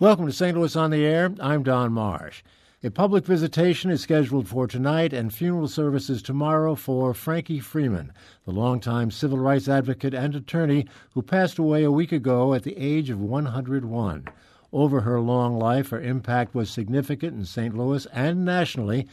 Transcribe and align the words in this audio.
Welcome 0.00 0.26
to 0.26 0.32
St. 0.32 0.58
Louis 0.58 0.74
on 0.74 0.90
the 0.90 1.06
Air. 1.06 1.32
I'm 1.38 1.62
Don 1.62 1.92
Marsh. 1.92 2.42
A 2.82 2.90
public 2.90 3.24
visitation 3.24 3.92
is 3.92 4.00
scheduled 4.00 4.48
for 4.48 4.66
tonight 4.66 5.12
and 5.12 5.32
funeral 5.32 5.68
services 5.68 6.20
tomorrow 6.20 6.74
for 6.74 7.14
Frankie 7.14 7.60
Freeman, 7.60 8.12
the 8.44 8.50
longtime 8.50 9.12
civil 9.12 9.38
rights 9.38 9.68
advocate 9.68 10.12
and 10.12 10.34
attorney 10.34 10.88
who 11.12 11.22
passed 11.22 11.60
away 11.60 11.84
a 11.84 11.92
week 11.92 12.10
ago 12.10 12.54
at 12.54 12.64
the 12.64 12.76
age 12.76 13.08
of 13.08 13.20
101. 13.20 14.24
Over 14.72 15.02
her 15.02 15.20
long 15.20 15.60
life, 15.60 15.90
her 15.90 16.00
impact 16.00 16.56
was 16.56 16.70
significant 16.70 17.36
in 17.36 17.44
St. 17.44 17.78
Louis 17.78 18.04
and 18.06 18.44
nationally. 18.44 19.06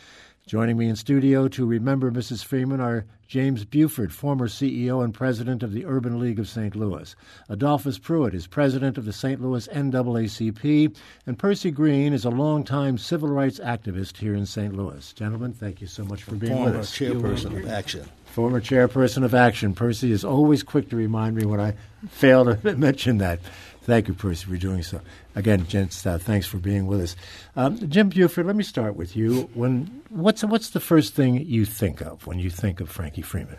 Joining 0.47 0.75
me 0.75 0.89
in 0.89 0.95
studio 0.95 1.47
to 1.47 1.65
remember 1.65 2.11
Mrs. 2.11 2.43
Freeman 2.43 2.81
are 2.81 3.05
James 3.27 3.63
Buford, 3.63 4.11
former 4.11 4.49
CEO 4.49 5.01
and 5.01 5.13
president 5.13 5.63
of 5.63 5.71
the 5.71 5.85
Urban 5.85 6.19
League 6.19 6.39
of 6.39 6.49
St. 6.49 6.75
Louis. 6.75 7.15
Adolphus 7.47 7.97
Pruitt 7.97 8.33
is 8.33 8.47
president 8.47 8.97
of 8.97 9.05
the 9.05 9.13
St. 9.13 9.41
Louis 9.41 9.67
NAACP. 9.69 10.93
And 11.25 11.39
Percy 11.39 11.71
Green 11.71 12.11
is 12.11 12.25
a 12.25 12.29
longtime 12.29 12.97
civil 12.97 13.29
rights 13.29 13.59
activist 13.59 14.17
here 14.17 14.33
in 14.33 14.45
St. 14.45 14.75
Louis. 14.75 15.13
Gentlemen, 15.13 15.53
thank 15.53 15.79
you 15.79 15.87
so 15.87 16.03
much 16.03 16.23
for 16.23 16.35
being 16.35 16.53
former 16.53 16.71
with 16.71 16.79
us. 16.81 16.97
Former 16.97 17.13
chairperson 17.35 17.63
of 17.63 17.69
Action. 17.69 18.05
Former 18.25 18.59
chairperson 18.61 19.23
of 19.23 19.33
Action. 19.33 19.73
Percy 19.73 20.11
is 20.11 20.25
always 20.25 20.63
quick 20.63 20.89
to 20.89 20.97
remind 20.97 21.37
me 21.37 21.45
when 21.45 21.61
I 21.61 21.75
fail 22.09 22.53
to 22.53 22.75
mention 22.75 23.19
that. 23.19 23.39
Thank 23.83 24.07
you, 24.07 24.13
Percy, 24.13 24.45
for 24.45 24.57
doing 24.57 24.83
so. 24.83 25.01
Again, 25.35 25.65
gents, 25.65 26.05
uh, 26.05 26.19
thanks 26.19 26.45
for 26.45 26.57
being 26.57 26.85
with 26.85 27.01
us. 27.01 27.15
Um, 27.55 27.77
Jim 27.89 28.09
Buford, 28.09 28.45
let 28.45 28.55
me 28.55 28.63
start 28.63 28.95
with 28.95 29.15
you. 29.15 29.49
When 29.55 30.03
what's 30.09 30.43
what's 30.43 30.69
the 30.69 30.79
first 30.79 31.15
thing 31.15 31.43
you 31.45 31.65
think 31.65 32.01
of 32.01 32.27
when 32.27 32.37
you 32.37 32.51
think 32.51 32.79
of 32.79 32.89
Frankie 32.89 33.23
Freeman? 33.23 33.57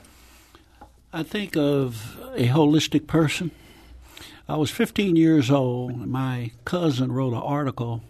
I 1.13 1.25
think 1.25 1.57
of 1.57 2.19
a 2.35 2.49
holistic 2.49 3.07
person. 3.07 3.51
I 4.49 4.57
was 4.57 4.71
15 4.71 5.17
years 5.17 5.51
old. 5.51 6.07
My 6.07 6.53
cousin 6.65 7.11
wrote 7.11 7.33
an 7.33 7.41
article 7.41 8.03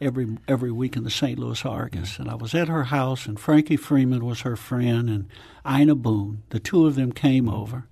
every 0.00 0.36
every 0.46 0.70
week 0.70 0.96
in 0.96 1.04
the 1.04 1.10
St. 1.10 1.38
Louis 1.38 1.64
Argus, 1.64 2.18
and 2.18 2.30
I 2.30 2.34
was 2.34 2.54
at 2.54 2.68
her 2.68 2.84
house, 2.84 3.26
and 3.26 3.40
Frankie 3.40 3.76
Freeman 3.76 4.24
was 4.24 4.42
her 4.42 4.56
friend, 4.56 5.10
and 5.10 5.28
Ina 5.68 5.96
Boon. 5.96 6.42
The 6.50 6.60
two 6.60 6.86
of 6.86 6.94
them 6.94 7.12
came 7.12 7.48
over, 7.48 7.86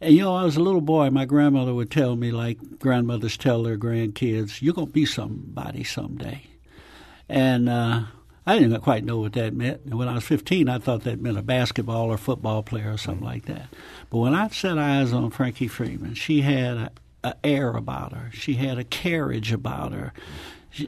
and 0.00 0.14
you 0.14 0.22
know, 0.22 0.34
I 0.34 0.44
was 0.44 0.56
a 0.56 0.62
little 0.62 0.80
boy. 0.80 1.10
My 1.10 1.24
grandmother 1.24 1.74
would 1.74 1.90
tell 1.90 2.16
me, 2.16 2.30
like 2.30 2.78
grandmothers 2.78 3.36
tell 3.36 3.62
their 3.62 3.78
grandkids, 3.78 4.60
"You're 4.60 4.74
gonna 4.74 4.88
be 4.88 5.06
somebody 5.06 5.84
someday." 5.84 6.42
And 7.28 7.68
uh, 7.68 8.02
I 8.46 8.58
didn't 8.58 8.80
quite 8.82 9.04
know 9.04 9.18
what 9.18 9.32
that 9.32 9.54
meant. 9.54 9.80
And 9.84 9.94
when 9.94 10.08
I 10.08 10.14
was 10.14 10.24
15, 10.24 10.68
I 10.68 10.78
thought 10.78 11.02
that 11.04 11.20
meant 11.20 11.38
a 11.38 11.42
basketball 11.42 12.12
or 12.12 12.18
football 12.18 12.62
player 12.62 12.92
or 12.92 12.98
something 12.98 13.24
like 13.24 13.46
that. 13.46 13.68
But 14.10 14.18
when 14.18 14.34
I 14.34 14.48
set 14.48 14.78
eyes 14.78 15.12
on 15.12 15.30
Frankie 15.30 15.66
Freeman, 15.66 16.14
she 16.14 16.42
had 16.42 16.76
a, 16.76 16.90
a 17.24 17.34
air 17.42 17.70
about 17.70 18.12
her. 18.12 18.30
She 18.32 18.54
had 18.54 18.78
a 18.78 18.84
carriage 18.84 19.52
about 19.52 19.92
her. 19.92 20.12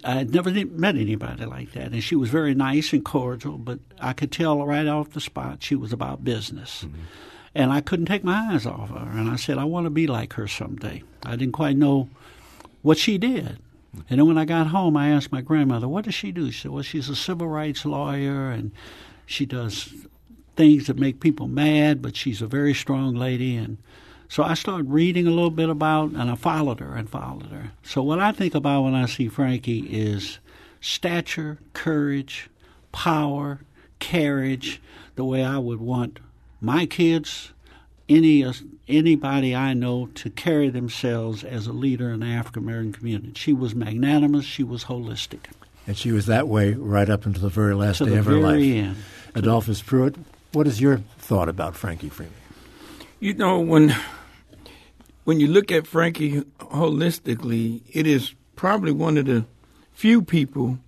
I 0.05 0.17
had 0.17 0.35
never 0.35 0.51
met 0.53 0.97
anybody 0.97 1.47
like 1.47 1.73
that, 1.73 1.93
and 1.93 2.05
she 2.05 2.15
was 2.15 2.29
very 2.29 2.55
nice 2.55 2.93
and 2.93 3.05
cordial. 3.05 3.57
But 3.57 3.81
I 3.99 4.13
could 4.13 4.31
tell 4.31 4.65
right 4.65 4.87
off 4.87 5.11
the 5.11 5.21
spot 5.21 5.63
she 5.63 5.75
was 5.75 5.95
about 5.95 6.23
business. 6.23 6.85
Mm-hmm 6.85 7.01
and 7.59 7.73
I 7.73 7.81
couldn't 7.81 8.07
take 8.07 8.23
my 8.23 8.53
eyes 8.53 8.67
off 8.67 8.91
her. 8.91 9.11
And 9.13 9.29
I 9.29 9.35
said, 9.35 9.59
I 9.59 9.65
want 9.65 9.87
to 9.87 9.91
be 9.91 10.07
like 10.07 10.35
her 10.35 10.47
someday. 10.47 11.03
I 11.27 11.35
didn't 11.35 11.55
quite 11.55 11.77
know 11.77 12.09
what 12.83 12.99
she 12.99 13.19
did. 13.19 13.59
And 14.09 14.21
then 14.21 14.27
when 14.29 14.39
I 14.39 14.45
got 14.45 14.69
home, 14.69 14.97
I 14.97 15.09
asked 15.09 15.33
my 15.33 15.41
grandmother, 15.41 15.89
What 15.89 16.05
does 16.05 16.15
she 16.15 16.31
do? 16.31 16.53
She 16.53 16.63
said, 16.63 16.71
Well, 16.71 16.85
she's 16.85 17.09
a 17.09 17.17
civil 17.17 17.49
rights 17.49 17.85
lawyer 17.85 18.49
and 18.49 18.71
she 19.27 19.45
does 19.45 19.93
things 20.55 20.87
that 20.87 20.99
make 20.99 21.19
people 21.19 21.49
mad, 21.49 22.01
but 22.01 22.15
she's 22.15 22.41
a 22.41 22.47
very 22.47 22.75
strong 22.75 23.17
lady. 23.17 23.57
And 23.57 23.79
so 24.29 24.45
I 24.45 24.55
started 24.55 24.91
reading 24.91 25.27
a 25.27 25.31
little 25.31 25.51
bit 25.51 25.69
about, 25.69 26.13
and 26.13 26.31
I 26.31 26.37
followed 26.37 26.79
her 26.79 26.95
and 26.95 27.11
followed 27.11 27.51
her. 27.51 27.73
So 27.83 28.05
what 28.05 28.21
I 28.21 28.31
think 28.31 28.55
about 28.55 28.83
when 28.83 28.95
I 28.95 29.07
see 29.07 29.27
Frankie 29.27 29.81
is 29.81 30.39
stature, 30.81 31.59
courage, 31.73 32.51
power, 32.93 33.63
carriage, 33.99 34.81
the 35.17 35.25
way 35.25 35.45
I 35.45 35.59
would 35.59 35.81
want 35.81 36.21
my 36.61 36.87
kids, 36.87 37.53
any 38.09 38.45
anybody 38.87 39.55
I 39.55 39.75
know 39.75 40.07
to 40.15 40.31
carry 40.31 40.71
themselves 40.71 41.45
as 41.45 41.67
a 41.67 41.73
leader 41.73 42.11
in 42.11 42.21
the 42.21 42.27
African 42.27 42.63
American 42.63 42.93
community. 42.93 43.33
She 43.37 43.53
was 43.53 43.75
magnanimous. 43.75 44.45
She 44.45 44.63
was 44.63 44.85
holistic. 44.85 45.41
And 45.87 45.97
she 45.97 46.13
was 46.13 46.27
that 46.27 46.49
way 46.49 46.75
right 46.75 47.09
up 47.09 47.27
until 47.27 47.43
the 47.43 47.49
very 47.49 47.75
last 47.75 47.99
to 47.99 48.07
day 48.07 48.17
of 48.17 48.27
her 48.27 48.37
life. 48.37 48.61
End. 48.61 48.97
Adolphus 49.35 49.83
Pruitt, 49.83 50.17
what 50.53 50.67
is 50.67 50.81
your 50.81 50.99
thought 51.19 51.49
about 51.49 51.77
Frankie 51.77 52.09
Freeman? 52.09 52.35
You 53.21 53.35
know, 53.35 53.61
when 53.61 53.95
when 55.25 55.41
you 55.41 55.49
look 55.49 55.71
at 55.71 55.87
Frankie 55.87 56.43
holistically, 56.59 57.83
it 57.93 58.07
is 58.07 58.35
probably 58.57 58.93
one 58.93 59.17
of 59.17 59.27
the 59.27 59.45
few 59.93 60.23
people 60.23 60.79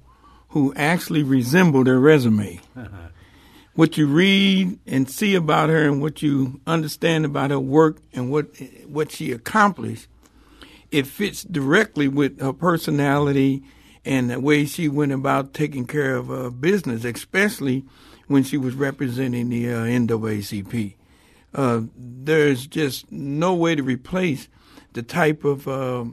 who 0.51 0.73
actually 0.75 1.23
resemble 1.23 1.85
their 1.85 1.99
resume. 1.99 2.61
what 3.75 3.97
you 3.97 4.07
read 4.07 4.79
and 4.87 5.09
see 5.09 5.35
about 5.35 5.69
her 5.69 5.85
and 5.85 6.01
what 6.01 6.23
you 6.23 6.61
understand 6.67 7.25
about 7.25 7.51
her 7.51 7.61
work 7.61 7.99
and 8.13 8.31
what 8.31 8.47
what 8.87 9.13
she 9.13 9.33
accomplished, 9.33 10.09
it 10.91 11.07
fits 11.07 11.43
directly 11.45 12.09
with 12.09 12.41
her 12.41 12.53
personality 12.53 13.63
and 14.05 14.31
the 14.31 14.41
way 14.41 14.65
she 14.65 14.89
went 14.89 15.13
about 15.13 15.55
taking 15.55 15.87
care 15.87 16.17
of 16.17 16.29
her 16.29 16.51
business, 16.51 17.05
especially 17.05 17.85
when 18.27 18.43
she 18.43 18.57
was 18.57 18.75
representing 18.75 19.49
the 19.51 19.73
uh, 19.73 19.85
NAACP. 19.85 20.95
Uh, 21.53 21.83
there's 21.97 22.67
just 22.67 23.11
no 23.11 23.55
way 23.55 23.75
to 23.75 23.83
replace 23.83 24.49
the 24.93 25.03
type 25.03 25.45
of 25.45 25.69
uh, 25.69 26.05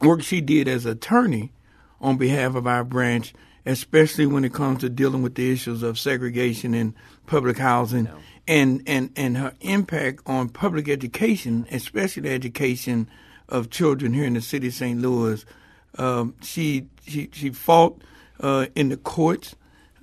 work 0.00 0.22
she 0.22 0.40
did 0.40 0.68
as 0.68 0.86
attorney 0.86 1.52
on 2.00 2.16
behalf 2.16 2.54
of 2.54 2.66
our 2.66 2.84
branch 2.84 3.34
especially 3.66 4.26
when 4.26 4.44
it 4.44 4.52
comes 4.52 4.80
to 4.80 4.88
dealing 4.88 5.22
with 5.22 5.34
the 5.34 5.52
issues 5.52 5.82
of 5.82 5.98
segregation 5.98 6.74
in 6.74 6.94
public 7.26 7.58
housing 7.58 8.04
no. 8.04 8.16
and, 8.48 8.82
and, 8.86 9.10
and 9.16 9.36
her 9.36 9.54
impact 9.60 10.20
on 10.26 10.48
public 10.48 10.88
education, 10.88 11.66
especially 11.70 12.22
the 12.22 12.30
education 12.30 13.08
of 13.48 13.70
children 13.70 14.14
here 14.14 14.24
in 14.24 14.34
the 14.34 14.40
city 14.40 14.68
of 14.68 14.74
St. 14.74 15.00
Louis. 15.00 15.44
Um, 15.98 16.34
she, 16.42 16.86
she, 17.06 17.28
she 17.32 17.50
fought 17.50 18.02
uh, 18.40 18.66
in 18.74 18.88
the 18.88 18.96
courts 18.96 19.56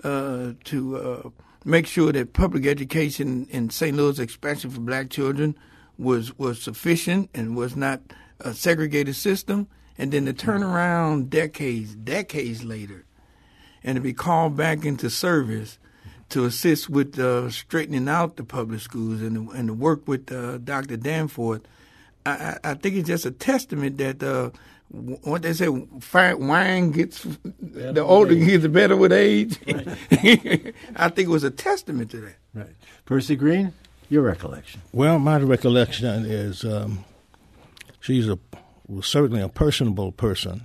uh, 0.03 0.53
to 0.65 0.97
uh, 0.97 1.29
make 1.65 1.87
sure 1.87 2.11
that 2.11 2.33
public 2.33 2.65
education 2.65 3.47
in 3.49 3.69
St. 3.69 3.95
Louis, 3.95 4.19
especially 4.19 4.69
for 4.69 4.81
black 4.81 5.09
children, 5.09 5.55
was, 5.97 6.37
was 6.37 6.61
sufficient 6.61 7.29
and 7.33 7.55
was 7.55 7.75
not 7.75 8.01
a 8.39 8.53
segregated 8.53 9.15
system. 9.15 9.67
And 9.97 10.11
then 10.11 10.25
to 10.25 10.33
turn 10.33 10.61
around 10.61 11.31
decades, 11.31 11.95
decades 11.95 12.63
later, 12.63 13.06
and 13.83 13.95
to 13.95 14.01
be 14.01 14.13
called 14.13 14.55
back 14.55 14.85
into 14.85 15.09
service 15.09 15.77
to 16.29 16.45
assist 16.45 16.89
with 16.89 17.17
uh, 17.19 17.49
straightening 17.49 18.09
out 18.09 18.35
the 18.35 18.43
public 18.43 18.81
schools 18.81 19.21
and, 19.21 19.49
and 19.51 19.67
to 19.67 19.73
work 19.73 20.07
with 20.07 20.31
uh, 20.31 20.57
Dr. 20.57 20.97
Danforth, 20.97 21.61
I, 22.25 22.57
I, 22.63 22.73
think 22.73 22.95
it's 22.95 23.07
just 23.07 23.25
a 23.25 23.31
testament 23.31 23.97
that 23.99 24.21
uh, 24.21 24.49
what 24.89 25.43
they 25.43 25.53
say, 25.53 25.69
wine 25.69 26.91
gets 26.91 27.23
better 27.23 27.93
the 27.93 28.01
older 28.01 28.33
he 28.33 28.45
gets, 28.45 28.67
better 28.67 28.97
with 28.97 29.13
age. 29.13 29.57
Right. 29.65 29.87
I 30.95 31.09
think 31.09 31.27
it 31.27 31.31
was 31.31 31.45
a 31.45 31.51
testament 31.51 32.11
to 32.11 32.17
that. 32.21 32.35
Right, 32.53 32.75
Percy 33.05 33.35
Green, 33.35 33.73
your 34.09 34.23
recollection? 34.23 34.81
Well, 34.91 35.19
my 35.19 35.37
recollection 35.37 36.25
is 36.25 36.65
um, 36.65 37.05
she's 38.01 38.27
a 38.27 38.37
was 38.87 39.05
certainly 39.05 39.41
a 39.41 39.49
personable 39.49 40.11
person. 40.11 40.63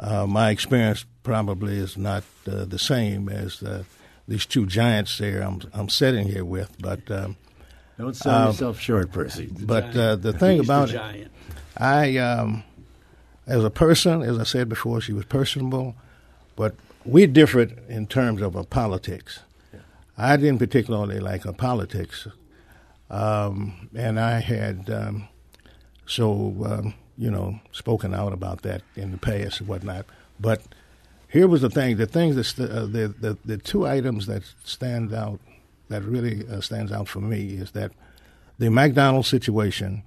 Uh, 0.00 0.26
my 0.26 0.50
experience 0.50 1.04
probably 1.22 1.76
is 1.76 1.98
not 1.98 2.24
uh, 2.50 2.64
the 2.64 2.78
same 2.78 3.28
as 3.28 3.62
uh, 3.62 3.84
these 4.26 4.46
two 4.46 4.64
giants 4.64 5.18
there 5.18 5.42
I'm, 5.42 5.60
I'm 5.74 5.88
sitting 5.90 6.26
here 6.28 6.44
with, 6.44 6.74
but. 6.80 7.10
Um, 7.10 7.36
Don't 7.98 8.16
sell 8.16 8.46
yourself 8.46 8.80
short, 8.80 9.12
Percy. 9.12 9.50
But 9.50 9.94
uh, 9.94 10.16
the 10.16 10.32
thing 10.32 10.56
He's 10.58 10.66
about 10.66 10.88
the 10.88 11.14
it, 11.14 11.30
I, 11.76 12.16
um, 12.16 12.64
as 13.46 13.62
a 13.62 13.70
person, 13.70 14.22
as 14.22 14.38
I 14.38 14.44
said 14.44 14.70
before, 14.70 15.02
she 15.02 15.12
was 15.12 15.26
personable, 15.26 15.94
but 16.56 16.74
we 17.04 17.26
differed 17.26 17.78
in 17.88 18.06
terms 18.06 18.40
of 18.40 18.54
her 18.54 18.64
politics. 18.64 19.40
Yeah. 19.72 19.80
I 20.16 20.36
didn't 20.38 20.60
particularly 20.60 21.20
like 21.20 21.42
her 21.42 21.52
politics, 21.52 22.26
um, 23.10 23.90
and 23.94 24.18
I 24.18 24.40
had 24.40 24.88
um, 24.88 25.28
so 26.06 26.54
um, 26.64 26.94
you 27.20 27.30
know 27.30 27.60
spoken 27.70 28.14
out 28.14 28.32
about 28.32 28.62
that 28.62 28.82
in 28.96 29.12
the 29.12 29.18
past 29.18 29.60
and 29.60 29.68
whatnot. 29.68 30.06
But 30.40 30.62
here 31.28 31.46
was 31.46 31.60
the 31.60 31.68
thing: 31.70 31.98
the 31.98 32.06
things 32.06 32.34
that 32.34 32.44
st- 32.44 32.70
uh, 32.70 32.86
the, 32.86 33.14
the 33.20 33.36
the 33.44 33.58
two 33.58 33.86
items 33.86 34.26
that 34.26 34.42
stand 34.64 35.12
out, 35.12 35.38
that 35.88 36.02
really 36.02 36.48
uh, 36.48 36.62
stands 36.62 36.90
out 36.90 37.08
for 37.08 37.20
me, 37.20 37.50
is 37.50 37.72
that 37.72 37.92
the 38.58 38.70
McDonald 38.70 39.26
situation. 39.26 40.02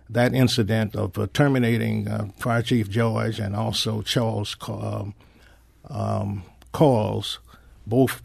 that 0.09 0.33
incident 0.33 0.95
of 0.95 1.17
uh, 1.17 1.27
terminating 1.33 2.07
uh, 2.07 2.27
Fire 2.37 2.61
Chief 2.61 2.89
George 2.89 3.39
and 3.39 3.55
also 3.55 4.01
Charles 4.01 4.55
um, 4.67 5.13
um, 5.89 6.43
Calls, 6.71 7.39
both 7.85 8.21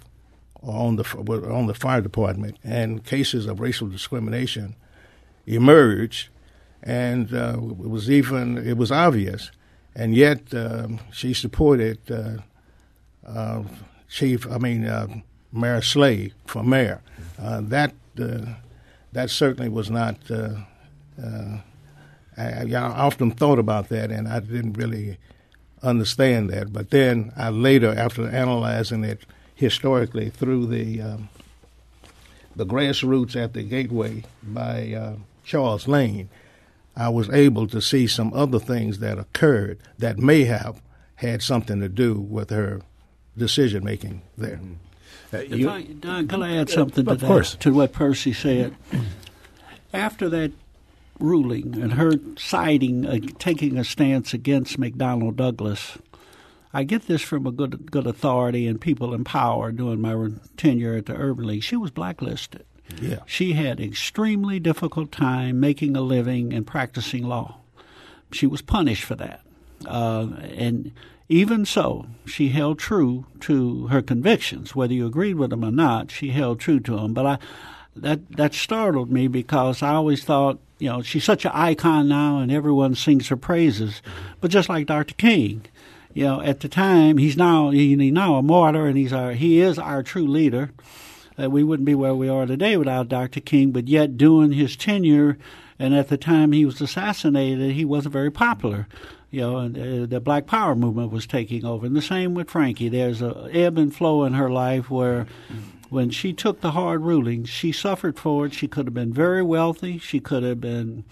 on 0.63 0.97
the 0.97 1.05
on 1.51 1.67
the 1.67 1.75
fire 1.75 2.01
department, 2.01 2.57
and 2.65 3.05
cases 3.05 3.47
of 3.47 3.61
racial 3.61 3.89
discrimination 3.89 4.75
emerged, 5.47 6.29
and 6.83 7.33
uh, 7.35 7.57
it 7.59 7.89
was 7.89 8.11
even 8.11 8.59
it 8.59 8.77
was 8.77 8.91
obvious, 8.93 9.51
and 9.95 10.15
yet 10.15 10.55
um, 10.55 11.01
she 11.13 11.35
supported 11.35 11.99
uh, 12.11 12.39
uh, 13.27 13.63
Chief, 14.09 14.51
I 14.51 14.59
mean 14.59 14.87
uh, 14.87 15.07
Mayor 15.53 15.83
Slay 15.83 16.33
for 16.47 16.63
mayor. 16.63 17.01
That 17.39 17.95
that 19.13 19.31
certainly 19.31 19.69
was 19.69 19.91
not. 19.91 20.17
I, 22.37 22.73
I 22.73 22.75
often 22.75 23.33
thought 23.33 23.59
about 23.59 23.89
that, 23.89 24.13
and 24.13 24.29
I 24.29 24.39
didn't 24.39 24.75
really 24.75 25.19
understand 25.83 26.51
that. 26.51 26.73
But 26.73 26.91
then 26.91 27.33
I 27.37 27.49
later, 27.51 27.93
after 27.97 28.29
analyzing 28.29 29.03
it 29.03 29.27
historically 29.57 30.31
through 30.31 30.67
the 30.67 31.03
um, 31.03 31.29
the 32.55 32.65
grassroots 32.65 33.37
at 33.37 33.55
the 33.55 33.63
Gateway 33.63 34.25
by 34.43 35.17
Charles 35.45 35.89
Lang, 35.89 36.29
I 36.99 37.09
was 37.11 37.31
able 37.31 37.67
to 37.69 37.81
see 37.81 38.07
some 38.09 38.33
other 38.35 38.59
things 38.59 38.99
that 38.99 39.19
occurred 39.19 39.79
that 39.99 40.19
may 40.19 40.45
have 40.45 40.83
had 41.17 41.43
something 41.43 41.81
to 41.81 41.89
do 41.89 42.15
with 42.15 42.51
her 42.51 42.81
decision 43.37 43.85
making 43.85 44.23
there. 44.37 44.61
Uh, 45.33 45.39
you- 45.43 45.71
I, 45.71 45.83
Don, 45.83 46.27
can 46.27 46.43
I 46.43 46.57
add 46.57 46.69
something 46.71 47.05
to 47.05 47.11
Of 47.13 47.21
that? 47.21 47.27
course. 47.27 47.55
To 47.57 47.73
what 47.73 47.93
Percy 47.93 48.33
said. 48.33 48.75
After 49.93 50.29
that 50.29 50.53
ruling 51.19 51.81
and 51.81 51.95
her 51.95 52.13
siding, 52.37 53.07
uh, 53.07 53.19
taking 53.39 53.77
a 53.79 53.85
stance 53.85 54.35
against 54.35 54.79
McDonnell 54.79 55.35
Douglas, 55.35 55.99
I 56.75 56.85
get 56.85 57.07
this 57.07 57.23
from 57.23 57.47
a 57.47 57.51
good 57.53 57.91
good 57.91 58.07
authority 58.07 58.67
and 58.67 58.81
people 58.81 59.15
in 59.15 59.25
power 59.25 59.73
during 59.73 60.01
my 60.01 60.29
tenure 60.57 60.97
at 60.97 61.07
the 61.07 61.15
Urban 61.15 61.47
League. 61.47 61.63
She 61.63 61.77
was 61.77 61.91
blacklisted. 61.91 62.65
Yeah. 63.01 63.21
She 63.27 63.53
had 63.53 63.81
extremely 63.81 64.59
difficult 64.59 65.13
time 65.13 65.61
making 65.61 65.97
a 65.97 66.01
living 66.01 66.53
and 66.53 66.67
practicing 66.67 67.25
law. 67.25 67.59
She 68.33 68.47
was 68.47 68.63
punished 68.63 69.05
for 69.05 69.15
that, 69.15 69.41
uh, 69.87 70.29
and 70.57 70.93
even 71.29 71.67
so, 71.67 72.07
she 72.25 72.49
held 72.49 72.79
true 72.79 73.27
to 73.41 73.89
her 73.89 74.01
convictions, 74.01 74.75
whether 74.75 74.95
you 74.95 75.07
agreed 75.07 75.35
with 75.35 75.51
them 75.51 75.65
or 75.65 75.71
not. 75.71 76.11
She 76.11 76.31
held 76.31 76.59
true 76.59 76.81
to 76.81 76.97
them. 76.97 77.13
But 77.13 77.27
I, 77.27 77.39
that 77.95 78.31
that 78.33 78.55
startled 78.55 79.11
me 79.11 79.29
because 79.29 79.83
I 79.83 79.91
always 79.91 80.25
thought, 80.25 80.59
you 80.79 80.89
know, 80.89 81.03
she's 81.03 81.25
such 81.25 81.45
an 81.45 81.53
icon 81.55 82.09
now, 82.09 82.39
and 82.39 82.51
everyone 82.51 82.95
sings 82.95 83.29
her 83.29 83.37
praises. 83.37 84.01
But 84.41 84.51
just 84.51 84.71
like 84.71 84.87
Dr. 84.87 85.15
King, 85.15 85.67
you 86.15 86.25
know, 86.25 86.41
at 86.41 86.61
the 86.61 86.69
time 86.69 87.19
he's 87.19 87.37
now 87.37 87.71
he, 87.71 87.97
he's 87.97 88.13
now 88.13 88.37
a 88.37 88.43
martyr, 88.43 88.87
and 88.87 88.97
he's 88.97 89.13
our 89.13 89.33
he 89.33 89.61
is 89.61 89.79
our 89.79 90.03
true 90.03 90.27
leader. 90.27 90.71
Uh, 91.41 91.49
we 91.49 91.63
wouldn't 91.63 91.87
be 91.87 91.95
where 91.95 92.15
we 92.15 92.29
are 92.29 92.47
today 92.47 92.77
without 92.77 93.09
Dr. 93.09 93.41
King, 93.41 93.71
but 93.71 93.89
yet 93.89 94.17
during 94.17 94.53
his 94.53 94.77
tenure 94.77 95.39
and 95.79 95.95
at 95.95 96.09
the 96.09 96.17
time 96.17 96.53
he 96.53 96.65
was 96.65 96.81
assassinated, 96.81 97.73
he 97.73 97.85
wasn't 97.85 98.13
very 98.13 98.31
popular. 98.31 98.89
You 99.31 99.43
know, 99.43 99.57
and 99.59 99.77
uh, 99.77 100.07
the 100.07 100.21
Black 100.21 100.47
Power 100.47 100.75
movement 100.75 101.13
was 101.13 101.27
taking 101.27 101.65
over. 101.65 101.87
And 101.87 101.95
the 101.95 102.03
same 102.03 102.35
with 102.35 102.51
Frankie. 102.51 102.89
There's 102.89 103.21
a 103.21 103.49
ebb 103.53 103.77
and 103.79 103.95
flow 103.95 104.25
in 104.25 104.33
her 104.33 104.51
life 104.51 104.91
where 104.91 105.27
when 105.91 106.11
she 106.11 106.33
took 106.33 106.61
the 106.61 106.71
hard 106.71 107.03
rulings, 107.03 107.49
she 107.49 107.71
suffered 107.71 108.19
for 108.19 108.47
it. 108.47 108.55
She 108.55 108.69
could 108.69 108.87
have 108.87 108.95
been 108.95 109.13
very 109.13 109.43
wealthy. 109.43 109.99
She 109.99 110.19
could 110.19 110.43
have 110.43 110.61
been 110.61 111.05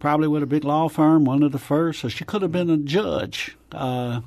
probably 0.00 0.28
with 0.28 0.42
a 0.42 0.46
big 0.46 0.64
law 0.64 0.88
firm, 0.88 1.24
one 1.24 1.42
of 1.42 1.52
the 1.52 1.58
first, 1.58 2.04
or 2.04 2.10
she 2.10 2.24
could 2.24 2.42
have 2.42 2.52
been 2.52 2.68
a 2.68 2.76
judge 2.76 3.56
uh, 3.72 4.20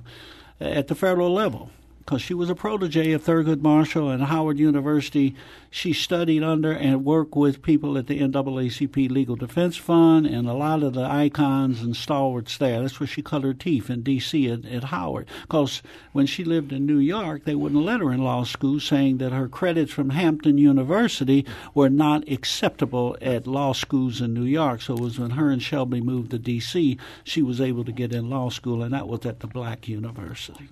at 0.59 0.87
the 0.87 0.95
federal 0.95 1.31
level 1.31 1.71
because 2.09 2.23
she 2.23 2.33
was 2.33 2.49
a 2.49 2.55
protege 2.55 3.11
of 3.11 3.23
Thurgood 3.23 3.61
Marshall 3.61 4.09
and 4.09 4.23
Howard 4.23 4.57
University. 4.57 5.35
She 5.69 5.93
studied 5.93 6.41
under 6.41 6.71
and 6.71 7.05
worked 7.05 7.35
with 7.35 7.61
people 7.61 7.99
at 7.99 8.07
the 8.07 8.19
NAACP 8.19 9.11
Legal 9.11 9.35
Defense 9.35 9.77
Fund 9.77 10.25
and 10.25 10.49
a 10.49 10.55
lot 10.55 10.81
of 10.81 10.95
the 10.95 11.03
icons 11.03 11.83
and 11.83 11.95
stalwarts 11.95 12.57
there. 12.57 12.81
That's 12.81 12.99
where 12.99 13.05
she 13.05 13.21
cut 13.21 13.43
her 13.43 13.53
teeth 13.53 13.91
in 13.91 14.01
D.C. 14.01 14.49
at, 14.49 14.65
at 14.65 14.85
Howard. 14.85 15.27
Because 15.43 15.83
when 16.11 16.25
she 16.25 16.43
lived 16.43 16.73
in 16.73 16.87
New 16.87 16.97
York, 16.97 17.43
they 17.45 17.53
wouldn't 17.53 17.85
let 17.85 17.99
her 17.99 18.11
in 18.11 18.23
law 18.23 18.43
school, 18.43 18.79
saying 18.79 19.19
that 19.19 19.31
her 19.31 19.47
credits 19.47 19.93
from 19.93 20.09
Hampton 20.09 20.57
University 20.57 21.45
were 21.75 21.89
not 21.89 22.27
acceptable 22.27 23.15
at 23.21 23.45
law 23.45 23.71
schools 23.71 24.19
in 24.19 24.33
New 24.33 24.45
York. 24.45 24.81
So 24.81 24.95
it 24.95 24.99
was 24.99 25.19
when 25.19 25.29
her 25.31 25.51
and 25.51 25.61
Shelby 25.61 26.01
moved 26.01 26.31
to 26.31 26.39
D.C., 26.39 26.97
she 27.23 27.43
was 27.43 27.61
able 27.61 27.83
to 27.83 27.91
get 27.91 28.11
in 28.11 28.31
law 28.31 28.49
school, 28.49 28.81
and 28.81 28.95
that 28.95 29.07
was 29.07 29.27
at 29.27 29.41
the 29.41 29.47
Black 29.47 29.87
University. 29.87 30.69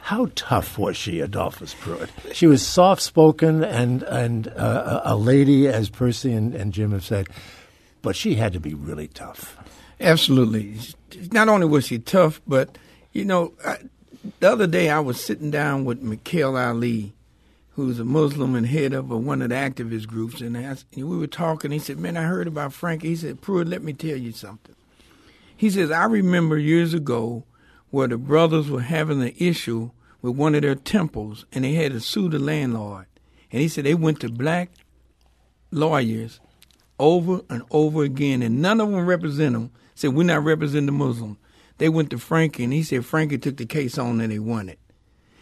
How 0.00 0.30
tough 0.34 0.78
was 0.78 0.96
she, 0.96 1.20
Adolphus 1.20 1.74
Pruitt? 1.74 2.10
She 2.32 2.46
was 2.46 2.66
soft 2.66 3.02
spoken 3.02 3.62
and 3.62 4.02
and 4.04 4.48
uh, 4.48 5.02
a 5.04 5.16
lady, 5.16 5.68
as 5.68 5.90
Percy 5.90 6.32
and, 6.32 6.54
and 6.54 6.72
Jim 6.72 6.92
have 6.92 7.04
said, 7.04 7.28
but 8.02 8.16
she 8.16 8.36
had 8.36 8.52
to 8.52 8.60
be 8.60 8.74
really 8.74 9.08
tough. 9.08 9.56
Absolutely. 10.00 10.76
Not 11.32 11.48
only 11.48 11.66
was 11.66 11.86
she 11.86 11.98
tough, 11.98 12.40
but 12.46 12.78
you 13.12 13.24
know, 13.24 13.52
I, 13.64 13.78
the 14.40 14.50
other 14.50 14.66
day 14.66 14.90
I 14.90 15.00
was 15.00 15.22
sitting 15.22 15.50
down 15.50 15.84
with 15.84 16.00
Mikhail 16.02 16.56
Ali, 16.56 17.12
who's 17.72 17.98
a 17.98 18.04
Muslim 18.04 18.54
and 18.54 18.66
head 18.66 18.92
of 18.92 19.10
a, 19.10 19.16
one 19.16 19.42
of 19.42 19.50
the 19.50 19.54
activist 19.54 20.06
groups, 20.06 20.40
and, 20.40 20.56
I, 20.56 20.60
and 20.62 21.08
we 21.08 21.18
were 21.18 21.26
talking. 21.26 21.70
He 21.70 21.78
said, 21.78 21.98
"Man, 21.98 22.16
I 22.16 22.22
heard 22.22 22.46
about 22.46 22.72
Frankie." 22.72 23.08
He 23.08 23.16
said, 23.16 23.40
"Pruitt, 23.40 23.68
let 23.68 23.82
me 23.82 23.92
tell 23.92 24.16
you 24.16 24.32
something." 24.32 24.74
He 25.56 25.70
says, 25.70 25.90
"I 25.90 26.04
remember 26.04 26.56
years 26.56 26.94
ago 26.94 27.44
where 27.90 28.08
the 28.08 28.18
brothers 28.18 28.70
were 28.70 28.80
having 28.80 29.22
an 29.22 29.34
issue 29.38 29.90
with 30.20 30.36
one 30.36 30.54
of 30.54 30.62
their 30.62 30.74
temples, 30.74 31.46
and 31.52 31.64
they 31.64 31.74
had 31.74 31.92
to 31.92 32.00
sue 32.00 32.28
the 32.28 32.38
landlord. 32.38 33.06
And 33.50 33.62
he 33.62 33.68
said 33.68 33.84
they 33.84 33.94
went 33.94 34.20
to 34.20 34.28
black 34.28 34.70
lawyers 35.70 36.40
over 36.98 37.42
and 37.48 37.62
over 37.70 38.02
again, 38.02 38.42
and 38.42 38.60
none 38.60 38.80
of 38.80 38.90
them 38.90 39.06
represent 39.06 39.54
them. 39.54 39.70
Said 39.94 40.14
we're 40.14 40.24
not 40.24 40.44
representing 40.44 40.86
the 40.86 40.92
Muslim. 40.92 41.38
they 41.78 41.88
went 41.88 42.10
to 42.10 42.18
Frankie, 42.18 42.64
and 42.64 42.72
he 42.72 42.82
said 42.82 43.04
Frankie 43.04 43.38
took 43.38 43.56
the 43.56 43.66
case 43.66 43.98
on 43.98 44.20
and 44.20 44.32
they 44.32 44.38
won 44.38 44.68
it. 44.68 44.78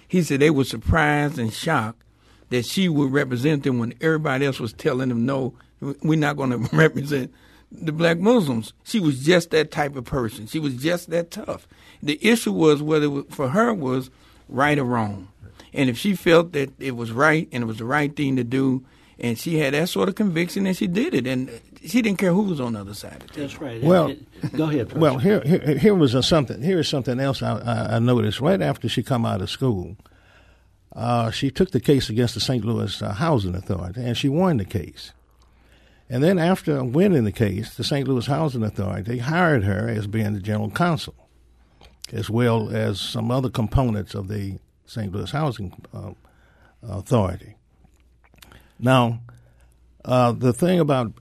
He 0.09 0.23
said 0.23 0.41
they 0.41 0.51
were 0.51 0.65
surprised 0.65 1.39
and 1.39 1.53
shocked 1.53 2.03
that 2.51 2.65
she 2.65 2.89
would 2.89 3.13
represent 3.13 3.65
them 3.65 3.79
when 3.79 3.95
everybody 4.01 4.47
else 4.47 4.61
was 4.61 4.73
telling 4.73 5.09
them, 5.09 5.27
no, 5.27 5.55
we're 5.81 6.19
not 6.19 6.37
going 6.37 6.51
to 6.69 6.77
represent 6.77 7.33
the 7.71 7.93
black 7.93 8.19
Muslims. 8.19 8.73
She 8.85 9.01
was 9.01 9.25
just 9.25 9.51
that 9.51 9.71
type 9.71 9.97
of 9.97 10.05
person. 10.05 10.47
She 10.47 10.59
was 10.59 10.75
just 10.77 11.11
that 11.11 11.31
tough. 11.31 11.67
The 12.03 12.19
issue 12.27 12.53
was 12.53 12.83
whether 12.83 13.11
was, 13.11 13.25
for 13.31 13.49
her 13.49 13.73
was 13.75 14.11
right 14.49 14.79
or 14.79 14.85
wrong. 14.85 15.29
And 15.73 15.91
if 15.91 15.99
she 15.99 16.15
felt 16.15 16.53
that 16.53 16.73
it 16.81 16.97
was 16.97 17.13
right 17.13 17.49
and 17.53 17.63
it 17.65 17.67
was 17.67 17.79
the 17.79 17.85
right 17.85 18.15
thing 18.15 18.37
to 18.37 18.45
do, 18.45 18.85
and 19.19 19.39
she 19.39 19.59
had 19.59 19.75
that 19.75 19.89
sort 19.89 20.09
of 20.09 20.15
conviction, 20.15 20.67
and 20.67 20.77
she 20.77 20.87
did 20.87 21.15
it, 21.15 21.27
and 21.27 21.51
she 21.85 22.03
didn't 22.03 22.19
care 22.19 22.33
who 22.33 22.43
was 22.43 22.61
on 22.61 22.75
the 22.75 22.81
other 22.81 22.95
side. 22.95 23.23
Of 23.23 23.33
That's 23.33 23.61
right. 23.61 23.83
Well, 23.83 24.09
it, 24.09 24.23
it, 24.43 24.53
go 24.53 24.65
ahead. 24.65 24.91
Professor. 24.91 25.01
Well, 25.01 25.19
here, 25.19 25.41
here, 25.41 25.79
here 25.79 25.95
was 25.95 26.15
a 26.15 26.23
something. 26.23 26.63
Here 26.63 26.81
is 26.81 26.89
something 26.89 27.19
else 27.19 27.43
I, 27.43 27.59
I, 27.59 27.97
I 27.97 27.99
noticed 27.99 28.41
right 28.41 28.61
after 28.61 28.89
she 28.89 29.03
come 29.03 29.25
out 29.25 29.41
of 29.41 29.51
school. 29.51 29.97
Uh, 30.95 31.31
she 31.31 31.51
took 31.51 31.71
the 31.71 31.81
case 31.81 32.09
against 32.09 32.35
the 32.35 32.41
St. 32.41 32.65
Louis 32.65 33.03
uh, 33.03 33.13
Housing 33.13 33.55
Authority, 33.55 34.03
and 34.03 34.17
she 34.17 34.29
won 34.29 34.59
the 34.59 34.65
case. 34.65 35.13
And 36.09 36.23
then 36.23 36.39
after 36.39 36.85
winning 36.85 37.25
the 37.25 37.33
case, 37.33 37.75
the 37.75 37.85
St. 37.85 38.07
Louis 38.07 38.27
Housing 38.27 38.63
Authority 38.63 39.19
hired 39.19 39.65
her 39.65 39.89
as 39.89 40.07
being 40.07 40.35
the 40.35 40.41
general 40.41 40.71
counsel, 40.71 41.15
as 42.13 42.31
well 42.31 42.71
as 42.71 43.01
some 43.01 43.31
other 43.31 43.51
components 43.51 44.15
of 44.15 44.29
the 44.29 44.59
St. 44.85 45.13
Louis 45.13 45.31
Housing 45.31 45.73
uh, 45.93 46.13
Authority. 46.83 47.57
Now, 48.79 49.21
uh, 50.05 50.33
the 50.33 50.53
thing 50.53 50.79
about 50.79 51.13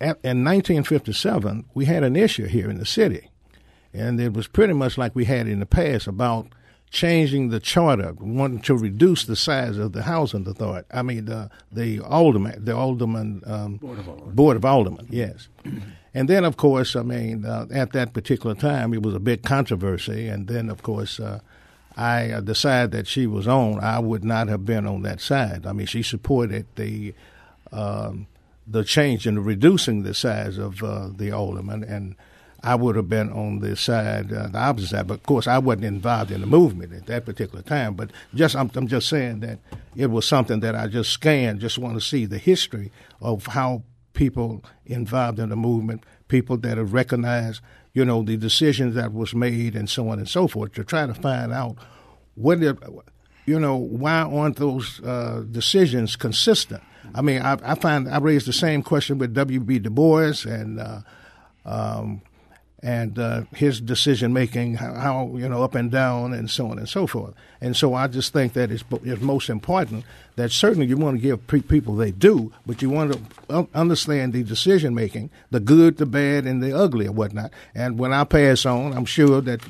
in 0.00 0.44
1957, 0.44 1.64
we 1.72 1.86
had 1.86 2.04
an 2.04 2.16
issue 2.16 2.46
here 2.46 2.68
in 2.68 2.78
the 2.78 2.84
city, 2.84 3.30
and 3.94 4.20
it 4.20 4.34
was 4.34 4.46
pretty 4.46 4.74
much 4.74 4.98
like 4.98 5.14
we 5.14 5.24
had 5.24 5.48
in 5.48 5.60
the 5.60 5.66
past 5.66 6.06
about 6.06 6.48
changing 6.96 7.50
the 7.50 7.60
charter, 7.60 8.14
wanting 8.18 8.60
to 8.60 8.74
reduce 8.74 9.26
the 9.26 9.36
size 9.36 9.76
of 9.76 9.92
the 9.92 10.02
housing 10.04 10.48
authority. 10.48 10.88
I 10.90 11.02
mean, 11.02 11.26
the 11.26 11.50
the 11.70 12.00
alderman, 12.00 12.64
the 12.64 12.74
alderman 12.74 13.42
um, 13.44 13.76
board, 13.76 13.98
of 13.98 14.08
alderman. 14.08 14.34
board 14.34 14.56
of 14.56 14.64
alderman, 14.64 15.06
yes. 15.10 15.48
and 16.14 16.26
then, 16.26 16.46
of 16.46 16.56
course, 16.56 16.96
I 16.96 17.02
mean, 17.02 17.44
uh, 17.44 17.66
at 17.70 17.92
that 17.92 18.14
particular 18.14 18.54
time, 18.54 18.94
it 18.94 19.02
was 19.02 19.14
a 19.14 19.20
big 19.20 19.42
controversy. 19.42 20.26
And 20.26 20.48
then, 20.48 20.70
of 20.70 20.82
course, 20.82 21.20
uh, 21.20 21.40
I 21.98 22.30
uh, 22.30 22.40
decided 22.40 22.92
that 22.92 23.06
she 23.06 23.26
was 23.26 23.46
on. 23.46 23.78
I 23.80 23.98
would 23.98 24.24
not 24.24 24.48
have 24.48 24.64
been 24.64 24.86
on 24.86 25.02
that 25.02 25.20
side. 25.20 25.66
I 25.66 25.72
mean, 25.72 25.86
she 25.86 26.02
supported 26.02 26.66
the. 26.76 27.14
Um, 27.72 28.26
the 28.68 28.82
change 28.82 29.28
in 29.28 29.44
reducing 29.44 30.02
the 30.02 30.12
size 30.12 30.58
of 30.58 30.82
uh, 30.82 31.08
the 31.14 31.30
alderman, 31.30 31.84
and 31.84 32.16
I 32.66 32.74
would 32.74 32.96
have 32.96 33.08
been 33.08 33.30
on 33.30 33.60
the 33.60 33.76
side, 33.76 34.32
uh, 34.32 34.48
the 34.48 34.58
opposite 34.58 34.88
side. 34.88 35.06
But 35.06 35.14
of 35.14 35.22
course, 35.22 35.46
I 35.46 35.58
wasn't 35.58 35.84
involved 35.84 36.32
in 36.32 36.40
the 36.40 36.48
movement 36.48 36.92
at 36.92 37.06
that 37.06 37.24
particular 37.24 37.62
time. 37.62 37.94
But 37.94 38.10
just, 38.34 38.56
I'm, 38.56 38.72
I'm 38.74 38.88
just 38.88 39.08
saying 39.08 39.38
that 39.40 39.60
it 39.94 40.10
was 40.10 40.26
something 40.26 40.58
that 40.60 40.74
I 40.74 40.88
just 40.88 41.12
scanned, 41.12 41.60
just 41.60 41.78
want 41.78 41.94
to 41.94 42.00
see 42.00 42.26
the 42.26 42.38
history 42.38 42.90
of 43.20 43.46
how 43.46 43.84
people 44.14 44.64
involved 44.84 45.38
in 45.38 45.50
the 45.50 45.56
movement, 45.56 46.02
people 46.26 46.56
that 46.56 46.76
have 46.76 46.92
recognized, 46.92 47.60
you 47.94 48.04
know, 48.04 48.24
the 48.24 48.36
decisions 48.36 48.96
that 48.96 49.12
was 49.12 49.32
made, 49.32 49.76
and 49.76 49.88
so 49.88 50.08
on 50.08 50.18
and 50.18 50.28
so 50.28 50.48
forth, 50.48 50.72
to 50.72 50.82
try 50.82 51.06
to 51.06 51.14
find 51.14 51.52
out 51.52 51.76
what, 52.34 52.58
you 53.46 53.60
know, 53.60 53.76
why 53.76 54.22
aren't 54.22 54.56
those 54.56 55.00
uh, 55.04 55.44
decisions 55.48 56.16
consistent? 56.16 56.82
I 57.14 57.22
mean, 57.22 57.42
I, 57.42 57.58
I, 57.62 57.76
find 57.76 58.08
I 58.08 58.18
raised 58.18 58.48
the 58.48 58.52
same 58.52 58.82
question 58.82 59.18
with 59.18 59.34
W.B. 59.34 59.78
Du 59.78 59.90
Bois 59.90 60.44
and. 60.46 60.80
Uh, 60.80 61.00
um, 61.66 62.22
and 62.86 63.18
uh, 63.18 63.42
his 63.52 63.80
decision 63.80 64.32
making, 64.32 64.74
how, 64.74 64.94
how, 64.94 65.30
you 65.34 65.48
know 65.48 65.64
up 65.64 65.74
and 65.74 65.90
down, 65.90 66.32
and 66.32 66.48
so 66.48 66.70
on 66.70 66.78
and 66.78 66.88
so 66.88 67.04
forth. 67.04 67.34
And 67.60 67.76
so 67.76 67.94
I 67.94 68.06
just 68.06 68.32
think 68.32 68.52
that 68.52 68.70
it's, 68.70 68.84
it's 69.02 69.20
most 69.20 69.50
important 69.50 70.04
that 70.36 70.52
certainly 70.52 70.86
you 70.86 70.96
want 70.96 71.16
to 71.16 71.20
give 71.20 71.44
pre- 71.48 71.62
people 71.62 71.96
they 71.96 72.12
do, 72.12 72.52
but 72.64 72.82
you 72.82 72.88
want 72.88 73.18
to 73.48 73.68
understand 73.74 74.34
the 74.34 74.44
decision 74.44 74.94
making, 74.94 75.30
the 75.50 75.58
good, 75.58 75.96
the 75.96 76.06
bad, 76.06 76.46
and 76.46 76.62
the 76.62 76.72
ugly, 76.72 77.06
and 77.06 77.16
whatnot. 77.16 77.50
And 77.74 77.98
when 77.98 78.12
I 78.12 78.22
pass 78.22 78.64
on, 78.64 78.92
I'm 78.92 79.04
sure 79.04 79.40
that 79.40 79.62